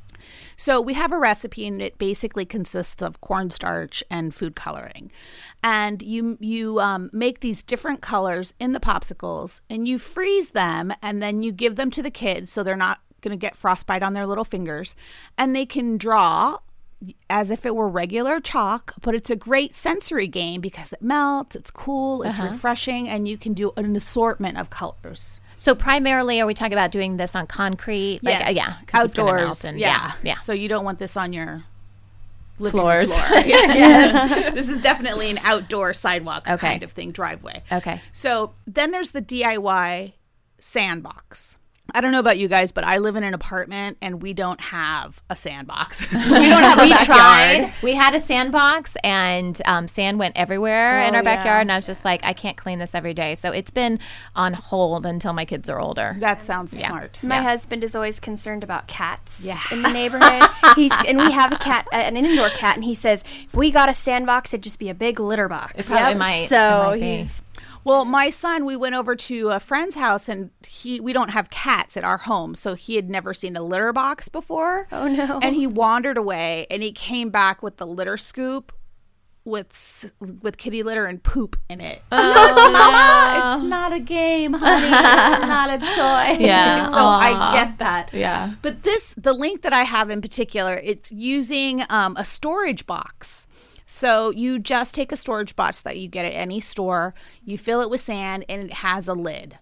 So 0.59 0.79
we 0.79 0.93
have 0.93 1.13
a 1.13 1.19
recipe 1.19 1.67
and 1.67 1.81
it 1.81 1.97
basically 1.97 2.45
consists 2.45 3.01
of 3.01 3.23
cornstarch 3.23 4.05
and 4.11 4.35
food 4.35 4.55
coloring. 4.55 5.11
And 5.65 6.03
you 6.03 6.37
you 6.41 6.79
um, 6.79 7.09
make 7.11 7.41
these 7.41 7.63
different 7.63 8.03
colors 8.03 8.53
in 8.61 8.75
the 8.75 8.81
popsicles 8.81 9.63
and 9.71 9.89
you 9.89 9.99
freeze 9.99 10.51
them 10.51 10.93
and 11.01 11.23
then 11.23 11.43
you 11.43 11.53
give 11.53 11.77
them 11.77 11.91
to 11.93 12.03
the 12.03 12.11
kids 12.11 12.53
so 12.53 12.63
they're 12.63 12.77
not 12.77 13.01
going 13.23 13.33
to 13.33 13.41
get 13.41 13.57
frostbite 13.57 14.03
on 14.03 14.13
their 14.13 14.27
little 14.27 14.45
fingers 14.45 14.95
and 15.39 15.57
they 15.57 15.65
can 15.65 15.97
draw 15.97 16.59
as 17.31 17.51
if 17.51 17.65
it 17.65 17.75
were 17.75 17.89
regular 17.89 18.41
chalk, 18.41 18.95
but 19.01 19.15
it's 19.15 19.31
a 19.31 19.37
great 19.37 19.75
sensory 19.75 20.27
game 20.29 20.61
because 20.61 20.93
it 20.93 21.01
melts, 21.01 21.57
it's 21.57 21.71
cool, 21.71 22.23
it's 22.23 22.39
Uh-huh. 22.39 22.49
refreshing, 22.53 23.09
and 23.09 23.27
you 23.27 23.39
can 23.39 23.55
do 23.55 23.73
an 23.77 23.97
assortment 23.97 24.59
of 24.59 24.69
colors. 24.71 25.41
So 25.57 25.75
primarily, 25.75 26.41
are 26.41 26.47
we 26.47 26.55
talking 26.55 26.73
about 26.75 26.91
doing 26.91 27.17
this 27.17 27.35
on 27.35 27.47
concrete? 27.47 28.21
Like, 28.23 28.39
Yes. 28.39 28.49
uh, 28.49 28.53
yeah, 28.53 28.75
outdoors. 28.93 29.41
melt 29.43 29.65
and- 29.65 29.79
yeah. 29.81 30.13
yeah. 30.23 30.37
So 30.37 30.53
you 30.53 30.69
don't 30.69 30.85
want 30.85 30.99
this 30.99 31.17
on 31.17 31.33
your 31.33 31.63
Floors. 32.59 33.19
floor. 33.19 33.41
yes. 33.47 34.53
this 34.53 34.69
is 34.69 34.83
definitely 34.83 35.31
an 35.31 35.39
outdoor 35.45 35.95
sidewalk 35.95 36.45
Okay. 36.47 36.67
kind 36.69 36.83
of 36.83 36.93
thing, 36.93 37.11
driveway. 37.13 37.63
Okay. 37.73 38.03
So 38.13 38.53
then 38.67 38.91
there's 38.91 39.13
the 39.13 39.23
DIY 39.23 40.13
sandbox. 40.59 41.57
I 41.95 42.01
don't 42.01 42.13
know 42.13 42.19
about 42.19 42.39
you 42.39 42.49
guys, 42.49 42.73
but 42.73 42.85
I 42.85 42.99
live 42.99 43.17
in 43.17 43.23
an 43.25 43.35
apartment 43.35 43.99
and 44.03 44.23
we 44.23 44.33
don't 44.33 44.61
have 44.61 45.23
a 45.31 45.37
sandbox. 45.37 46.01
we 46.13 46.19
don't 46.19 46.63
have 46.63 46.79
a 46.79 46.83
we 46.83 46.91
backyard. 46.91 47.07
tried. 47.07 47.75
We 47.83 47.95
had 47.95 48.15
a 48.15 48.21
sandbox, 48.21 48.97
and 49.05 49.61
um, 49.67 49.89
sand 49.89 50.19
went 50.19 50.37
everywhere 50.37 51.03
in 51.03 51.15
Oh, 51.15 51.19
our 51.19 51.25
yeah. 51.25 51.37
backyard. 51.37 51.61
And 51.63 51.73
I 51.73 51.77
was 51.77 51.87
just 51.87 52.05
like, 52.05 52.25
I 52.25 52.33
can't 52.33 52.57
clean 52.57 52.79
this 52.79 52.95
every 52.95 53.15
day. 53.15 53.35
So 53.35 53.51
it's 53.53 53.71
been 53.71 53.99
on 54.37 54.53
hold 54.55 55.07
until 55.07 55.33
my 55.33 55.45
kids 55.45 55.69
are 55.69 55.81
older. 55.81 56.17
That 56.21 56.43
sounds 56.43 56.73
smart. 56.79 57.21
My 57.23 57.43
husband 57.43 57.85
is 57.85 57.95
always 57.95 58.21
concerned 58.21 58.63
about 58.65 58.87
cats 58.87 59.41
Yeah. 59.43 59.61
in 59.71 59.83
the 59.83 59.93
neighborhood. 59.93 60.43
He's 60.77 60.93
and 61.09 61.19
we 61.19 61.31
have 61.33 61.53
a 61.53 61.59
cat, 61.59 61.87
uh, 61.93 61.97
an 61.97 62.17
indoor 62.17 62.49
cat, 62.51 62.77
and 62.77 62.85
he 62.85 62.95
says 62.95 63.25
if 63.45 63.55
we 63.55 63.71
got 63.71 63.89
a 63.89 63.95
sandbox, 63.95 64.55
it'd 64.55 64.63
just 64.65 64.79
be 64.79 64.89
a 64.89 64.95
big 64.95 65.19
litter 65.21 65.49
box. 65.49 65.89
It 65.89 65.93
probably 65.93 66.19
might. 66.19 66.47
So 66.47 66.57
it 66.57 66.87
might 66.87 67.01
be. 67.01 67.17
he's 67.19 67.43
Well, 67.85 68.05
my 68.05 68.31
son, 68.31 68.65
we 68.67 68.77
went 68.77 68.95
over 68.95 69.17
to 69.17 69.49
a 69.51 69.61
friend's 69.61 69.95
house 69.95 70.29
and 70.29 70.51
he 70.67 71.01
we 71.01 71.13
don't 71.13 71.31
have 71.31 71.51
cats 71.51 71.97
at 71.97 72.05
our 72.05 72.19
home, 72.19 72.55
so 72.55 72.75
he 72.75 72.97
had 72.97 73.09
never 73.09 73.33
seen 73.33 73.57
a 73.57 73.63
litter 73.63 73.93
box 73.93 74.29
before. 74.29 74.87
Oh, 74.93 75.09
no. 75.09 75.39
And 75.43 75.55
he 75.55 75.67
wandered 75.67 76.17
away 76.17 76.67
and 76.71 76.83
he 76.83 76.93
came 76.93 77.31
back 77.31 77.63
with 77.63 77.79
the 77.79 77.87
litter 77.87 78.17
scoop 78.17 78.73
with 79.45 80.13
with 80.43 80.59
kitty 80.59 80.83
litter 80.83 81.07
and 81.07 81.23
poop 81.23 81.57
in 81.69 81.81
it. 81.81 82.03
Oh, 82.13 83.55
it's 83.55 83.63
not 83.65 83.93
a 83.93 84.01
game, 84.01 84.53
honey. 84.53 84.87
It's 84.87 85.47
not 85.47 85.71
a 85.71 85.79
toy. 85.79 86.45
Yeah. 86.51 86.85
so 86.91 86.99
I 86.99 87.53
get 87.55 87.79
that. 87.79 88.11
Yeah. 88.13 88.55
But 88.63 88.83
this, 88.83 89.15
the 89.17 89.33
link 89.33 89.63
that 89.63 89.73
I 89.73 89.83
have 89.83 90.11
in 90.11 90.21
particular, 90.21 90.81
it's 90.83 91.11
using 91.11 91.83
um, 91.91 92.17
a 92.17 92.25
storage 92.25 92.87
box. 92.87 93.47
So 93.93 94.31
you 94.31 94.61
just 94.61 94.95
take 94.95 95.11
a 95.11 95.17
storage 95.17 95.57
box 95.57 95.81
that 95.81 95.99
you 95.99 96.07
get 96.07 96.25
at 96.25 96.31
any 96.33 96.61
store, 96.61 97.13
you 97.45 97.59
fill 97.59 97.81
it 97.81 97.91
with 97.91 98.01
sand, 98.01 98.45
and 98.49 98.63
it 98.63 98.73
has 98.73 99.09
a 99.09 99.15
lid. 99.15 99.59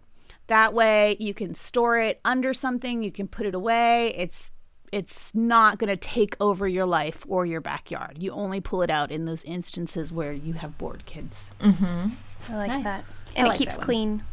That 0.49 0.75
way, 0.75 1.17
you 1.19 1.33
can 1.33 1.55
store 1.55 1.97
it 1.97 2.21
under 2.27 2.53
something. 2.53 3.03
You 3.03 3.11
can 3.11 3.27
put 3.27 3.47
it 3.47 3.55
away. 3.55 4.15
It's 4.15 4.51
it's 4.93 5.35
not 5.35 5.79
going 5.79 5.89
to 5.89 5.97
take 5.97 6.37
over 6.41 6.69
your 6.69 6.85
life 6.85 7.25
or 7.27 7.47
your 7.47 7.63
backyard. 7.63 8.19
You 8.23 8.33
only 8.33 8.61
pull 8.61 8.83
it 8.83 8.91
out 8.91 9.11
in 9.11 9.25
those 9.25 9.45
instances 9.45 10.13
where 10.13 10.33
you 10.33 10.53
have 10.55 10.77
bored 10.77 11.05
kids. 11.07 11.51
Mm-hmm. 11.61 12.53
I 12.53 12.57
like 12.57 12.69
Nice. 12.69 12.85
that, 12.85 13.05
I 13.37 13.39
and 13.41 13.49
like 13.49 13.57
it 13.57 13.65
keeps 13.65 13.79
clean. 13.79 14.25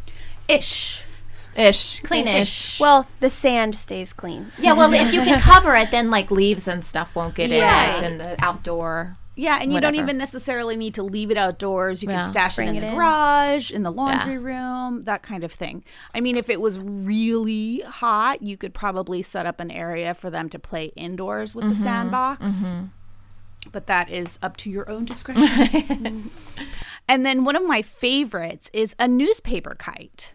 Ish. 0.50 1.04
Ish. 1.58 2.02
Clean-ish. 2.02 2.82
Well, 2.82 3.08
the 3.22 3.30
sand 3.30 3.76
stays 3.76 4.12
clean. 4.12 4.52
Yeah, 4.60 4.74
well, 4.74 4.94
if 4.94 5.14
you 5.14 5.22
can 5.22 5.40
cover 5.40 5.74
it, 5.76 5.92
then 5.92 6.10
like 6.10 6.32
leaves 6.32 6.68
and 6.68 6.84
stuff 6.84 7.16
won't 7.16 7.34
get 7.36 7.50
Yeah. 7.50 7.92
in 7.92 7.96
it, 7.96 8.02
and 8.04 8.20
the 8.20 8.44
outdoor. 8.44 9.18
Yeah, 9.36 9.60
and 9.62 9.74
you 9.74 9.82
don't 9.82 9.96
even 9.96 10.18
necessarily 10.18 10.76
need 10.78 10.94
to 10.94 11.04
leave 11.04 11.30
it 11.32 11.38
outdoors. 11.38 12.02
You 12.02 12.10
Yeah. 12.10 12.22
can 12.22 12.30
stash 12.32 12.58
it 12.58 12.64
in 12.70 12.76
it 12.78 12.80
the 12.82 12.88
in. 12.88 12.96
garage, 12.96 13.70
in 13.72 13.84
the 13.84 13.92
laundry 13.92 14.38
room, 14.38 15.02
that 15.04 15.24
kind 15.24 15.44
of 15.44 15.52
thing. 15.52 15.84
I 16.14 16.22
mean, 16.22 16.38
if 16.38 16.50
it 16.50 16.62
was 16.62 16.80
really 16.80 17.80
hot, 17.82 18.42
you 18.42 18.56
could 18.56 18.74
probably 18.74 19.22
set 19.22 19.46
up 19.46 19.60
an 19.60 19.72
area 19.72 20.14
for 20.14 20.30
them 20.30 20.48
to 20.50 20.60
play 20.60 20.86
indoors 20.96 21.54
with 21.54 21.66
Mm-hmm. 21.66 21.74
the 21.74 21.80
sandbox. 21.80 22.72
But 23.72 23.88
that 23.88 24.10
is 24.12 24.38
up 24.44 24.58
to 24.58 24.70
your 24.70 24.88
own 24.90 25.06
discretion. 25.06 26.30
and 27.10 27.26
then 27.26 27.44
one 27.44 27.56
of 27.56 27.66
my 27.66 27.82
favorites 27.82 28.70
is 28.74 28.96
a 29.00 29.08
newspaper 29.08 29.74
kite. 29.78 30.35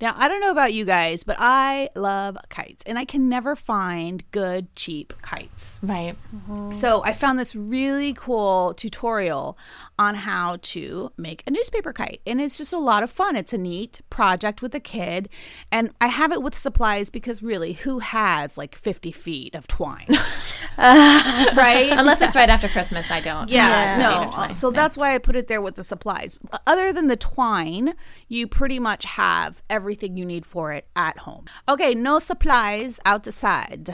Now, 0.00 0.14
I 0.16 0.28
don't 0.28 0.40
know 0.40 0.50
about 0.50 0.72
you 0.72 0.84
guys, 0.84 1.24
but 1.24 1.36
I 1.38 1.88
love 1.94 2.36
kites 2.48 2.82
and 2.86 2.98
I 2.98 3.04
can 3.04 3.28
never 3.28 3.54
find 3.54 4.22
good, 4.30 4.74
cheap 4.74 5.12
kites. 5.22 5.78
Right. 5.82 6.16
Mm-hmm. 6.34 6.72
So 6.72 7.02
I 7.04 7.12
found 7.12 7.38
this 7.38 7.54
really 7.54 8.14
cool 8.14 8.72
tutorial 8.74 9.58
on 9.98 10.14
how 10.14 10.56
to 10.62 11.12
make 11.18 11.42
a 11.46 11.50
newspaper 11.50 11.92
kite. 11.92 12.20
And 12.26 12.40
it's 12.40 12.56
just 12.56 12.72
a 12.72 12.78
lot 12.78 13.02
of 13.02 13.10
fun. 13.10 13.36
It's 13.36 13.52
a 13.52 13.58
neat 13.58 14.00
project 14.08 14.62
with 14.62 14.74
a 14.74 14.80
kid. 14.80 15.28
And 15.70 15.90
I 16.00 16.06
have 16.06 16.32
it 16.32 16.42
with 16.42 16.56
supplies 16.56 17.10
because 17.10 17.42
really, 17.42 17.74
who 17.74 17.98
has 17.98 18.56
like 18.56 18.74
50 18.74 19.12
feet 19.12 19.54
of 19.54 19.66
twine? 19.66 20.08
right? 20.78 21.88
Unless 21.92 22.20
it's 22.22 22.36
right 22.36 22.48
after 22.48 22.68
Christmas, 22.68 23.10
I 23.10 23.20
don't. 23.20 23.48
Yeah, 23.50 23.98
Yeah. 23.98 23.98
no. 23.98 24.10
Feet 24.18 24.26
of 24.28 24.34
twine. 24.34 24.52
So 24.54 24.70
that's 24.70 24.96
why 24.96 25.14
I 25.14 25.18
put 25.18 25.36
it 25.36 25.48
there 25.48 25.60
with 25.60 25.76
the 25.76 25.84
supplies. 25.84 26.38
Other 26.66 26.92
than 26.92 27.08
the 27.08 27.16
twine, 27.16 27.94
you 28.28 28.46
pretty 28.46 28.78
much 28.78 29.04
have 29.04 29.62
everything 29.90 30.16
you 30.16 30.24
need 30.24 30.46
for 30.46 30.72
it 30.72 30.86
at 30.94 31.18
home. 31.18 31.46
Okay, 31.68 31.94
no 31.96 32.20
supplies 32.20 33.00
outside. 33.04 33.92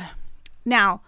Now, 0.62 1.00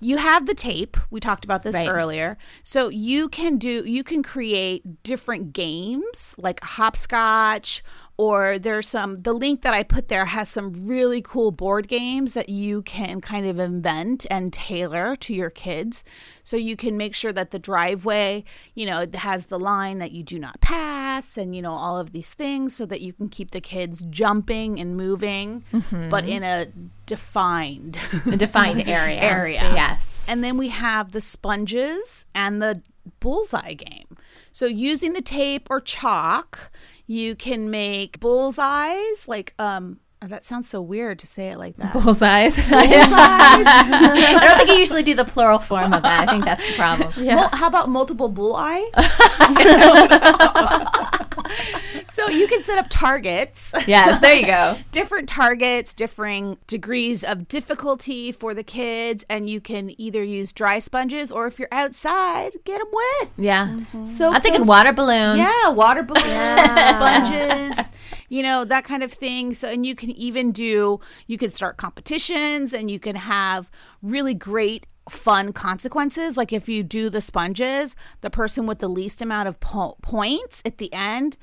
you 0.00 0.18
have 0.18 0.44
the 0.44 0.52
tape. 0.52 0.98
We 1.10 1.18
talked 1.18 1.46
about 1.46 1.62
this 1.62 1.74
Right. 1.74 1.88
earlier. 1.88 2.36
So 2.62 2.90
you 2.90 3.30
can 3.30 3.56
do 3.56 3.86
you 3.86 4.04
can 4.04 4.22
create 4.22 5.02
different 5.02 5.54
games 5.54 6.34
like 6.36 6.60
hopscotch 6.62 7.82
or 8.18 8.58
there's 8.58 8.88
some 8.88 9.22
the 9.22 9.32
link 9.32 9.62
that 9.62 9.74
I 9.74 9.82
put 9.82 10.08
there 10.08 10.24
has 10.24 10.48
some 10.48 10.86
really 10.86 11.20
cool 11.20 11.50
board 11.50 11.88
games 11.88 12.34
that 12.34 12.48
you 12.48 12.82
can 12.82 13.20
kind 13.20 13.46
of 13.46 13.58
invent 13.58 14.26
and 14.30 14.52
tailor 14.52 15.16
to 15.16 15.34
your 15.34 15.50
kids. 15.50 16.04
So 16.42 16.56
you 16.56 16.76
can 16.76 16.96
make 16.96 17.14
sure 17.14 17.32
that 17.32 17.50
the 17.50 17.58
driveway, 17.58 18.44
you 18.74 18.86
know, 18.86 19.06
has 19.14 19.46
the 19.46 19.58
line 19.58 19.98
that 19.98 20.12
you 20.12 20.22
do 20.22 20.38
not 20.38 20.60
pass 20.60 21.36
and 21.36 21.54
you 21.54 21.62
know 21.62 21.72
all 21.72 21.98
of 21.98 22.12
these 22.12 22.32
things 22.32 22.74
so 22.74 22.86
that 22.86 23.00
you 23.00 23.12
can 23.12 23.28
keep 23.28 23.50
the 23.50 23.60
kids 23.60 24.02
jumping 24.04 24.80
and 24.80 24.96
moving 24.96 25.64
mm-hmm. 25.72 26.08
but 26.08 26.24
in 26.24 26.42
a 26.42 26.66
defined 27.06 27.98
A 28.26 28.36
defined 28.36 28.80
area. 28.88 29.20
area. 29.20 29.60
Yes. 29.74 30.26
And 30.28 30.42
then 30.42 30.56
we 30.56 30.68
have 30.68 31.12
the 31.12 31.20
sponges 31.20 32.24
and 32.34 32.60
the 32.60 32.82
bullseye 33.20 33.74
game. 33.74 34.16
So 34.52 34.66
using 34.66 35.12
the 35.12 35.22
tape 35.22 35.68
or 35.70 35.80
chalk, 35.80 36.70
you 37.06 37.34
can 37.34 37.70
make 37.70 38.18
bullseyes 38.20 39.28
like 39.28 39.54
um 39.58 40.00
oh, 40.26 40.28
that 40.28 40.44
sounds 40.44 40.68
so 40.68 40.80
weird 40.80 41.18
to 41.20 41.26
say 41.26 41.48
it 41.48 41.58
like 41.58 41.76
that. 41.76 41.92
Bullseyes. 41.92 42.58
I 42.70 44.38
don't 44.40 44.56
think 44.58 44.70
you 44.70 44.76
usually 44.76 45.02
do 45.02 45.14
the 45.14 45.24
plural 45.24 45.58
form 45.58 45.92
of 45.92 46.02
that. 46.02 46.28
I 46.28 46.32
think 46.32 46.44
that's 46.44 46.66
the 46.66 46.74
problem. 46.76 47.12
Mul- 47.24 47.48
how 47.52 47.68
about 47.68 47.88
multiple 47.88 48.28
bull 48.28 48.56
eyes? 48.56 48.84
so 52.08 52.28
you 52.28 52.46
can 52.48 52.62
set 52.62 52.78
up 52.78 52.86
targets. 52.90 53.72
Yes, 53.86 54.20
there 54.20 54.34
you 54.34 54.46
go. 54.46 54.76
different 54.92 55.28
targets, 55.28 55.94
differing 55.94 56.58
degrees 56.66 57.22
of 57.22 57.48
difficulty 57.48 58.32
for 58.32 58.54
the 58.54 58.64
kids, 58.64 59.24
and 59.30 59.48
you 59.48 59.60
can 59.60 59.98
either 60.00 60.22
use 60.22 60.52
dry 60.52 60.78
sponges 60.78 61.30
or 61.30 61.46
if 61.46 61.58
you're 61.58 61.68
outside, 61.72 62.52
get 62.64 62.78
them 62.78 62.88
wet. 62.92 63.30
Yeah. 63.36 63.68
Mm-hmm. 63.68 64.06
So 64.06 64.32
I'm 64.32 64.40
thinking 64.40 64.62
those- 64.62 64.68
water 64.68 64.92
balloons. 64.92 65.38
Yeah, 65.38 65.68
water 65.70 66.02
balloons, 66.02 66.26
sponges, 66.26 67.92
you 68.28 68.42
know, 68.42 68.64
that 68.64 68.84
kind 68.84 69.02
of 69.02 69.12
thing. 69.12 69.54
So, 69.54 69.68
and 69.68 69.84
you 69.86 69.94
can 69.94 70.10
even 70.10 70.52
do, 70.52 71.00
you 71.26 71.38
can 71.38 71.50
start 71.50 71.76
competitions 71.76 72.72
and 72.72 72.90
you 72.90 72.98
can 72.98 73.16
have 73.16 73.70
really 74.02 74.34
great 74.34 74.86
fun 75.08 75.52
consequences. 75.52 76.36
Like 76.36 76.52
if 76.52 76.68
you 76.68 76.82
do 76.82 77.10
the 77.10 77.20
sponges, 77.20 77.94
the 78.20 78.30
person 78.30 78.66
with 78.66 78.80
the 78.80 78.88
least 78.88 79.20
amount 79.20 79.48
of 79.48 79.60
po- 79.60 79.96
points 80.02 80.62
at 80.64 80.78
the 80.78 80.92
end 80.92 81.36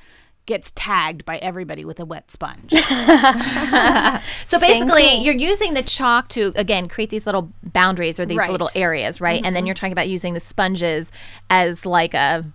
gets 0.45 0.73
tagged 0.75 1.23
by 1.23 1.37
everybody 1.37 1.85
with 1.85 1.99
a 1.99 2.05
wet 2.05 2.29
sponge. 2.29 2.73
So 4.45 4.59
basically, 4.59 5.23
you're 5.23 5.33
using 5.33 5.73
the 5.73 5.81
chalk 5.81 6.27
to 6.29 6.51
again 6.55 6.87
create 6.87 7.09
these 7.09 7.25
little 7.25 7.51
boundaries 7.71 8.19
or 8.19 8.25
these 8.25 8.37
Right. 8.37 8.51
little 8.51 8.69
areas, 8.75 9.19
right? 9.19 9.43
And 9.43 9.55
then 9.55 9.61
mm-hmm. 9.61 9.67
you're 9.67 9.75
talking 9.75 9.91
about 9.93 10.09
using 10.09 10.33
the 10.33 10.39
sponges 10.39 11.11
as 11.49 11.85
like 11.85 12.13
a 12.13 12.45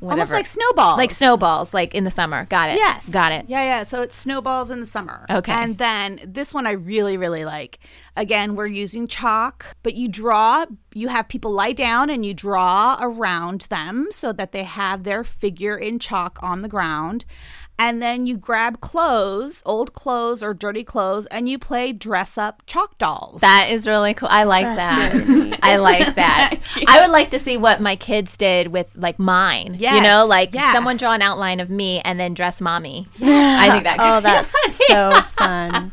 whatever. 0.00 0.20
Almost 0.20 0.32
like 0.32 0.46
snowballs. 0.46 0.98
Like 0.98 1.10
snowballs, 1.10 1.74
like 1.74 1.94
in 1.94 2.04
the 2.04 2.10
summer. 2.10 2.44
Got 2.46 2.70
it. 2.70 2.76
Yes. 2.76 3.08
Got 3.08 3.32
it. 3.32 3.46
Yeah, 3.48 3.62
yeah. 3.62 3.82
So 3.82 4.02
it's 4.02 4.16
snowballs 4.16 4.70
in 4.70 4.80
the 4.80 4.86
summer. 4.86 5.26
Okay. 5.30 5.52
And 5.52 5.78
then 5.78 6.20
this 6.24 6.52
one 6.52 6.66
I 6.66 6.72
really, 6.72 7.16
really 7.16 7.44
like. 7.44 7.78
Again, 8.16 8.56
we're 8.56 8.66
using 8.66 9.06
chalk, 9.06 9.76
but 9.82 9.94
you 9.94 10.08
draw, 10.08 10.64
you 10.94 11.08
have 11.08 11.28
people 11.28 11.50
lie 11.50 11.72
down 11.72 12.08
and 12.08 12.24
you 12.24 12.32
draw 12.32 12.96
around 13.00 13.62
them 13.62 14.08
so 14.10 14.32
that 14.32 14.52
they 14.52 14.64
have 14.64 15.04
their 15.04 15.22
figure 15.22 15.76
in 15.76 15.98
chalk 15.98 16.38
on 16.42 16.62
the 16.62 16.68
ground. 16.68 17.24
And 17.78 18.00
then 18.00 18.26
you 18.26 18.38
grab 18.38 18.80
clothes, 18.80 19.62
old 19.66 19.92
clothes 19.92 20.42
or 20.42 20.54
dirty 20.54 20.82
clothes, 20.82 21.26
and 21.26 21.46
you 21.46 21.58
play 21.58 21.92
dress 21.92 22.38
up 22.38 22.62
chalk 22.66 22.96
dolls. 22.96 23.42
That 23.42 23.68
is 23.70 23.86
really 23.86 24.14
cool. 24.14 24.28
I 24.30 24.44
like 24.44 24.64
that. 24.64 25.58
I 25.62 25.76
like 25.76 26.14
that. 26.14 26.58
I 26.88 27.02
would 27.02 27.10
like 27.10 27.30
to 27.30 27.38
see 27.38 27.58
what 27.58 27.82
my 27.82 27.96
kids 27.96 28.38
did 28.38 28.68
with 28.68 28.90
like 28.96 29.18
mine. 29.18 29.76
you 29.78 30.00
know, 30.00 30.24
like 30.24 30.54
yeah. 30.54 30.72
someone 30.72 30.96
draw 30.96 31.12
an 31.12 31.20
outline 31.20 31.60
of 31.60 31.68
me 31.68 32.00
and 32.00 32.18
then 32.18 32.32
dress 32.32 32.62
mommy. 32.62 33.08
Yeah. 33.18 33.58
I 33.60 33.70
think 33.70 33.84
that. 33.84 33.98
Oh, 34.00 34.16
could 34.16 34.24
be 34.24 34.30
that's 34.30 34.86
so 34.86 35.12
fun. 35.36 35.92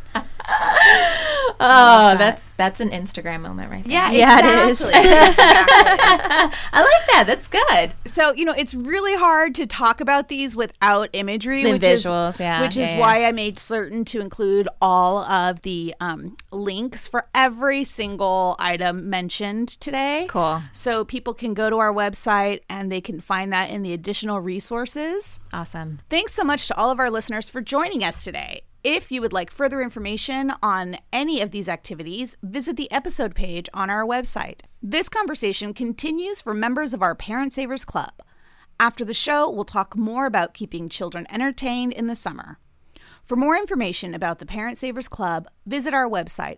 Oh, 1.59 2.15
that's 2.17 2.49
that's 2.57 2.79
an 2.79 2.89
Instagram 2.89 3.41
moment 3.41 3.71
right 3.71 3.83
there. 3.83 3.93
yeah, 3.93 4.11
Yeah, 4.11 4.39
it 4.65 4.69
is. 4.69 4.81
exactly. 4.81 5.09
Exactly. 5.11 5.43
I 6.73 6.81
like 6.81 7.07
that. 7.13 7.23
That's 7.27 7.47
good. 7.47 7.93
so 8.11 8.33
you 8.33 8.45
know 8.45 8.53
it's 8.57 8.73
really 8.73 9.15
hard 9.15 9.55
to 9.55 9.65
talk 9.67 10.01
about 10.01 10.27
these 10.29 10.55
without 10.55 11.09
imagery 11.13 11.63
The 11.63 11.73
which 11.73 11.81
visuals, 11.81 12.35
is, 12.35 12.39
yeah, 12.39 12.61
which 12.61 12.77
is 12.77 12.91
yeah, 12.91 12.99
why 12.99 13.23
i 13.25 13.31
made 13.31 13.57
certain 13.59 14.03
to 14.05 14.19
include 14.19 14.67
all 14.81 15.19
of 15.19 15.61
the 15.61 15.93
um, 15.99 16.35
links 16.51 17.07
for 17.07 17.27
every 17.35 17.83
single 17.83 18.55
item 18.59 19.09
mentioned 19.09 19.69
today 19.79 20.25
Cool. 20.29 20.61
so 20.71 21.05
people 21.05 21.33
can 21.33 21.53
go 21.53 21.69
to 21.69 21.77
our 21.77 21.93
website 21.93 22.61
and 22.69 22.91
they 22.91 23.01
can 23.01 23.21
find 23.21 23.53
that 23.53 23.69
in 23.69 23.83
the 23.83 23.93
additional 23.93 24.39
resources 24.41 25.39
Awesome. 25.51 25.99
Thanks 26.09 26.33
so 26.33 26.43
much 26.43 26.67
to 26.67 26.75
all 26.77 26.89
of 26.91 26.99
our 26.99 27.11
listeners 27.11 27.47
for 27.49 27.61
joining 27.61 28.03
us 28.03 28.23
today. 28.23 28.63
If 28.83 29.13
you 29.13 29.21
would 29.21 29.31
like 29.31 29.49
further 29.49 29.81
information 29.81 30.51
on 30.61 30.97
any 31.13 31.39
of 31.39 31.51
these 31.51 31.69
activities, 31.69 32.35
visit 32.43 32.75
the 32.75 32.91
episode 32.91 33.33
page 33.33 33.69
on 33.73 33.89
our 33.89 34.05
website. 34.05 34.59
This 34.81 35.07
conversation 35.07 35.73
continues 35.73 36.41
for 36.41 36.53
members 36.53 36.93
of 36.93 37.01
our 37.01 37.15
Parent 37.15 37.53
Savers 37.53 37.85
Club. 37.85 38.11
After 38.81 39.05
the 39.05 39.13
show, 39.13 39.49
we'll 39.49 39.63
talk 39.63 39.95
more 39.95 40.25
about 40.25 40.53
keeping 40.53 40.89
children 40.89 41.25
entertained 41.29 41.93
in 41.93 42.07
the 42.07 42.15
summer. 42.15 42.59
For 43.23 43.37
more 43.37 43.55
information 43.55 44.13
about 44.13 44.39
the 44.39 44.45
Parent 44.45 44.77
Savers 44.77 45.07
Club, 45.07 45.47
visit 45.65 45.93
our 45.93 46.09
website, 46.09 46.57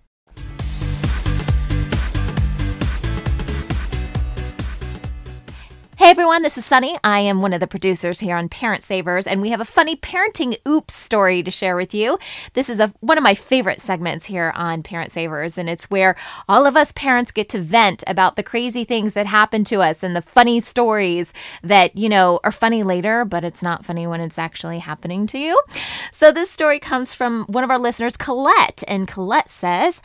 Hey 6.01 6.09
everyone, 6.09 6.41
this 6.41 6.57
is 6.57 6.65
Sunny. 6.65 6.97
I 7.03 7.19
am 7.19 7.43
one 7.43 7.53
of 7.53 7.59
the 7.59 7.67
producers 7.67 8.21
here 8.21 8.35
on 8.35 8.49
Parent 8.49 8.81
Savers, 8.81 9.27
and 9.27 9.39
we 9.39 9.51
have 9.51 9.61
a 9.61 9.65
funny 9.65 9.95
parenting 9.95 10.57
oops 10.67 10.95
story 10.95 11.43
to 11.43 11.51
share 11.51 11.75
with 11.75 11.93
you. 11.93 12.17
This 12.53 12.71
is 12.71 12.79
a, 12.79 12.91
one 13.01 13.19
of 13.19 13.23
my 13.23 13.35
favorite 13.35 13.79
segments 13.79 14.25
here 14.25 14.51
on 14.55 14.81
Parent 14.81 15.11
Savers, 15.11 15.59
and 15.59 15.69
it's 15.69 15.91
where 15.91 16.15
all 16.49 16.65
of 16.65 16.75
us 16.75 16.91
parents 16.93 17.31
get 17.31 17.49
to 17.49 17.61
vent 17.61 18.03
about 18.07 18.35
the 18.35 18.41
crazy 18.41 18.83
things 18.83 19.13
that 19.13 19.27
happen 19.27 19.63
to 19.65 19.83
us 19.83 20.01
and 20.01 20.15
the 20.15 20.23
funny 20.23 20.59
stories 20.59 21.33
that, 21.61 21.95
you 21.95 22.09
know, 22.09 22.39
are 22.43 22.51
funny 22.51 22.81
later, 22.81 23.23
but 23.23 23.43
it's 23.43 23.61
not 23.61 23.85
funny 23.85 24.07
when 24.07 24.21
it's 24.21 24.39
actually 24.39 24.79
happening 24.79 25.27
to 25.27 25.37
you. 25.37 25.61
So 26.11 26.31
this 26.31 26.49
story 26.49 26.79
comes 26.79 27.13
from 27.13 27.43
one 27.43 27.63
of 27.63 27.69
our 27.69 27.77
listeners, 27.77 28.17
Colette, 28.17 28.83
and 28.87 29.07
Colette 29.07 29.51
says, 29.51 30.01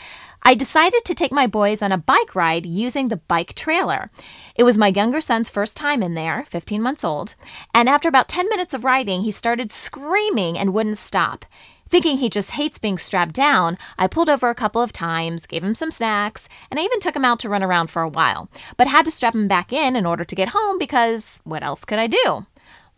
I 0.46 0.54
decided 0.54 1.04
to 1.06 1.14
take 1.16 1.32
my 1.32 1.48
boys 1.48 1.82
on 1.82 1.90
a 1.90 1.98
bike 1.98 2.36
ride 2.36 2.66
using 2.66 3.08
the 3.08 3.16
bike 3.16 3.54
trailer. 3.56 4.12
It 4.54 4.62
was 4.62 4.78
my 4.78 4.86
younger 4.86 5.20
son's 5.20 5.50
first 5.50 5.76
time 5.76 6.04
in 6.04 6.14
there, 6.14 6.44
15 6.44 6.80
months 6.80 7.02
old, 7.02 7.34
and 7.74 7.88
after 7.88 8.08
about 8.08 8.28
10 8.28 8.48
minutes 8.48 8.72
of 8.72 8.84
riding, 8.84 9.22
he 9.22 9.32
started 9.32 9.72
screaming 9.72 10.56
and 10.56 10.72
wouldn't 10.72 10.98
stop. 10.98 11.46
Thinking 11.88 12.18
he 12.18 12.30
just 12.30 12.52
hates 12.52 12.78
being 12.78 12.96
strapped 12.96 13.34
down, 13.34 13.76
I 13.98 14.06
pulled 14.06 14.28
over 14.28 14.48
a 14.48 14.54
couple 14.54 14.80
of 14.80 14.92
times, 14.92 15.46
gave 15.46 15.64
him 15.64 15.74
some 15.74 15.90
snacks, 15.90 16.48
and 16.70 16.78
I 16.78 16.84
even 16.84 17.00
took 17.00 17.16
him 17.16 17.24
out 17.24 17.40
to 17.40 17.48
run 17.48 17.64
around 17.64 17.88
for 17.88 18.02
a 18.02 18.08
while, 18.08 18.48
but 18.76 18.86
had 18.86 19.04
to 19.06 19.10
strap 19.10 19.34
him 19.34 19.48
back 19.48 19.72
in 19.72 19.96
in 19.96 20.06
order 20.06 20.22
to 20.24 20.34
get 20.36 20.50
home 20.50 20.78
because 20.78 21.40
what 21.42 21.64
else 21.64 21.84
could 21.84 21.98
I 21.98 22.06
do? 22.06 22.46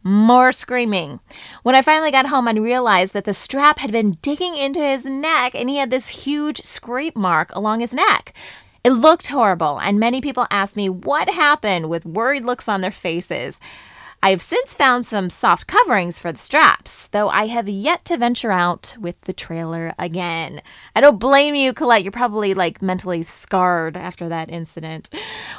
More 0.09 0.53
screaming. 0.53 1.21
When 1.65 1.75
I 1.75 1.83
finally 1.83 2.11
got 2.11 2.29
home, 2.29 2.49
I 2.49 2.53
realized 2.53 3.13
that 3.13 3.27
the 3.27 3.35
strap 3.35 3.79
had 3.79 3.93
been 3.93 4.13
digging 4.23 4.57
into 4.57 4.81
his 4.81 5.05
neck 5.05 5.55
and 5.55 5.69
he 5.69 5.77
had 5.77 5.91
this 5.91 6.25
huge 6.25 6.63
scrape 6.65 7.15
mark 7.15 7.55
along 7.55 7.81
his 7.81 7.93
neck. 7.93 8.33
It 8.83 8.93
looked 8.93 9.27
horrible, 9.27 9.79
and 9.79 10.01
many 10.01 10.23
people 10.23 10.47
asked 10.51 10.77
me 10.77 10.89
what 10.89 11.29
happened 11.29 11.91
with 11.91 12.07
worried 12.07 12.47
looks 12.47 12.71
on 12.71 12.81
their 12.81 12.91
faces. 12.91 13.61
I 14.21 14.31
have 14.31 14.43
since 14.43 14.75
found 14.75 15.07
some 15.07 15.31
soft 15.31 15.69
coverings 15.69 16.19
for 16.19 16.33
the 16.33 16.39
straps, 16.39 17.07
though 17.07 17.29
I 17.29 17.47
have 17.47 17.69
yet 17.69 18.05
to 18.07 18.17
venture 18.17 18.51
out 18.51 18.97
with 18.99 19.21
the 19.23 19.33
trailer 19.33 19.95
again. 19.97 20.61
I 20.97 21.01
don't 21.01 21.21
blame 21.21 21.55
you, 21.55 21.73
Colette. 21.73 22.03
You're 22.03 22.11
probably 22.11 22.53
like 22.53 22.83
mentally 22.83 23.23
scarred 23.23 23.97
after 23.97 24.29
that 24.29 24.51
incident. 24.51 25.09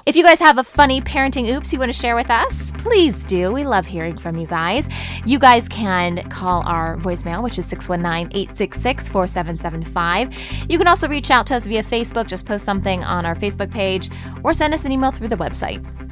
If 0.06 0.17
you 0.17 0.24
guys 0.24 0.39
have 0.39 0.58
a 0.58 0.65
funny 0.65 1.00
parenting 1.00 1.50
oops 1.50 1.72
you 1.72 1.80
want 1.80 1.93
to 1.93 1.98
share 1.98 2.17
with 2.17 2.30
us, 2.30 2.74
please 2.80 3.24
do. 3.24 3.54
We 3.54 3.63
love 3.63 3.88
hearing 3.88 4.17
from 4.17 4.36
you 4.36 4.45
guys. 4.45 4.89
You 5.26 5.39
guys 5.39 5.69
can 5.69 6.30
call 6.30 6.62
our 6.67 6.98
voicemail, 6.98 7.41
which 7.41 7.58
is 7.60 7.65
619 7.65 8.28
866 8.38 9.08
4775. 9.08 10.69
You 10.69 10.78
can 10.78 10.88
also 10.88 11.08
reach 11.08 11.32
out 11.32 11.48
to 11.48 11.56
us 11.56 11.65
via 11.65 11.82
Facebook, 11.82 12.28
just 12.28 12.45
post 12.45 12.65
something 12.65 13.06
on 13.06 13.26
our 13.26 13.36
Facebook 13.36 13.72
page, 13.72 14.10
or 14.43 14.52
send 14.52 14.74
us 14.74 14.84
an 14.84 14.91
email 14.91 15.12
through 15.12 15.30
the 15.30 15.38
website. 15.38 16.09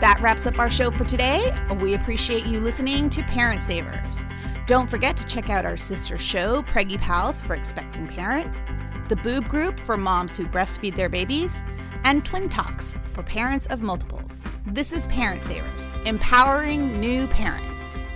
That 0.00 0.20
wraps 0.20 0.46
up 0.46 0.60
our 0.60 0.70
show 0.70 0.92
for 0.92 1.04
today. 1.04 1.52
We 1.80 1.94
appreciate 1.94 2.46
you 2.46 2.60
listening 2.60 3.10
to 3.10 3.22
Parent 3.24 3.64
Savers. 3.64 4.24
Don't 4.68 4.88
forget 4.88 5.16
to 5.16 5.26
check 5.26 5.50
out 5.50 5.66
our 5.66 5.76
sister 5.76 6.16
show, 6.16 6.62
Preggy 6.62 7.00
Pals 7.00 7.40
for 7.40 7.54
Expecting 7.54 8.06
Parents, 8.06 8.62
the 9.08 9.16
Boob 9.16 9.48
Group 9.48 9.80
for 9.80 9.96
moms 9.96 10.36
who 10.36 10.46
breastfeed 10.46 10.94
their 10.94 11.08
babies, 11.08 11.64
and 12.04 12.24
Twin 12.24 12.48
Talks 12.48 12.94
for 13.10 13.24
parents 13.24 13.66
of 13.66 13.82
multiples. 13.82 14.46
This 14.66 14.92
is 14.92 15.06
Parent 15.06 15.44
Savers, 15.44 15.90
empowering 16.04 17.00
new 17.00 17.26
parents. 17.26 18.06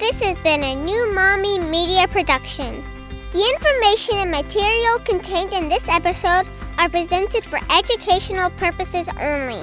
This 0.00 0.20
has 0.20 0.34
been 0.42 0.64
a 0.64 0.74
new 0.74 1.14
Mommy 1.14 1.60
Media 1.60 2.08
production. 2.08 2.84
The 3.30 3.52
information 3.54 4.16
and 4.18 4.32
material 4.32 4.98
contained 5.04 5.52
in 5.52 5.68
this 5.68 5.88
episode 5.88 6.50
are 6.78 6.88
presented 6.88 7.44
for 7.44 7.60
educational 7.70 8.50
purposes 8.50 9.08
only. 9.20 9.62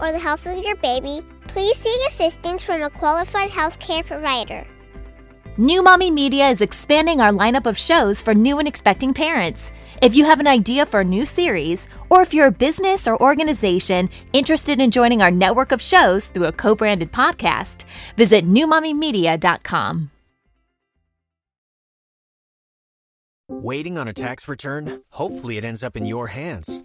or 0.00 0.12
the 0.12 0.18
health 0.18 0.46
of 0.46 0.62
your 0.62 0.76
baby, 0.76 1.20
please 1.48 1.76
seek 1.76 2.08
assistance 2.08 2.62
from 2.62 2.82
a 2.82 2.90
qualified 2.90 3.50
healthcare 3.50 4.04
provider. 4.04 4.66
New 5.56 5.82
Mommy 5.82 6.10
Media 6.10 6.48
is 6.48 6.60
expanding 6.60 7.20
our 7.20 7.32
lineup 7.32 7.66
of 7.66 7.76
shows 7.76 8.22
for 8.22 8.32
new 8.32 8.60
and 8.60 8.68
expecting 8.68 9.12
parents. 9.12 9.72
If 10.00 10.14
you 10.14 10.24
have 10.24 10.38
an 10.38 10.46
idea 10.46 10.86
for 10.86 11.00
a 11.00 11.04
new 11.04 11.26
series, 11.26 11.88
or 12.10 12.22
if 12.22 12.32
you're 12.32 12.46
a 12.46 12.52
business 12.52 13.08
or 13.08 13.20
organization 13.20 14.08
interested 14.32 14.78
in 14.78 14.92
joining 14.92 15.20
our 15.20 15.32
network 15.32 15.72
of 15.72 15.82
shows 15.82 16.28
through 16.28 16.44
a 16.44 16.52
co 16.52 16.76
branded 16.76 17.10
podcast, 17.10 17.84
visit 18.16 18.46
newmommymedia.com. 18.46 20.10
Waiting 23.48 23.98
on 23.98 24.06
a 24.06 24.12
tax 24.12 24.46
return? 24.46 25.02
Hopefully, 25.10 25.56
it 25.56 25.64
ends 25.64 25.82
up 25.82 25.96
in 25.96 26.06
your 26.06 26.28
hands. 26.28 26.84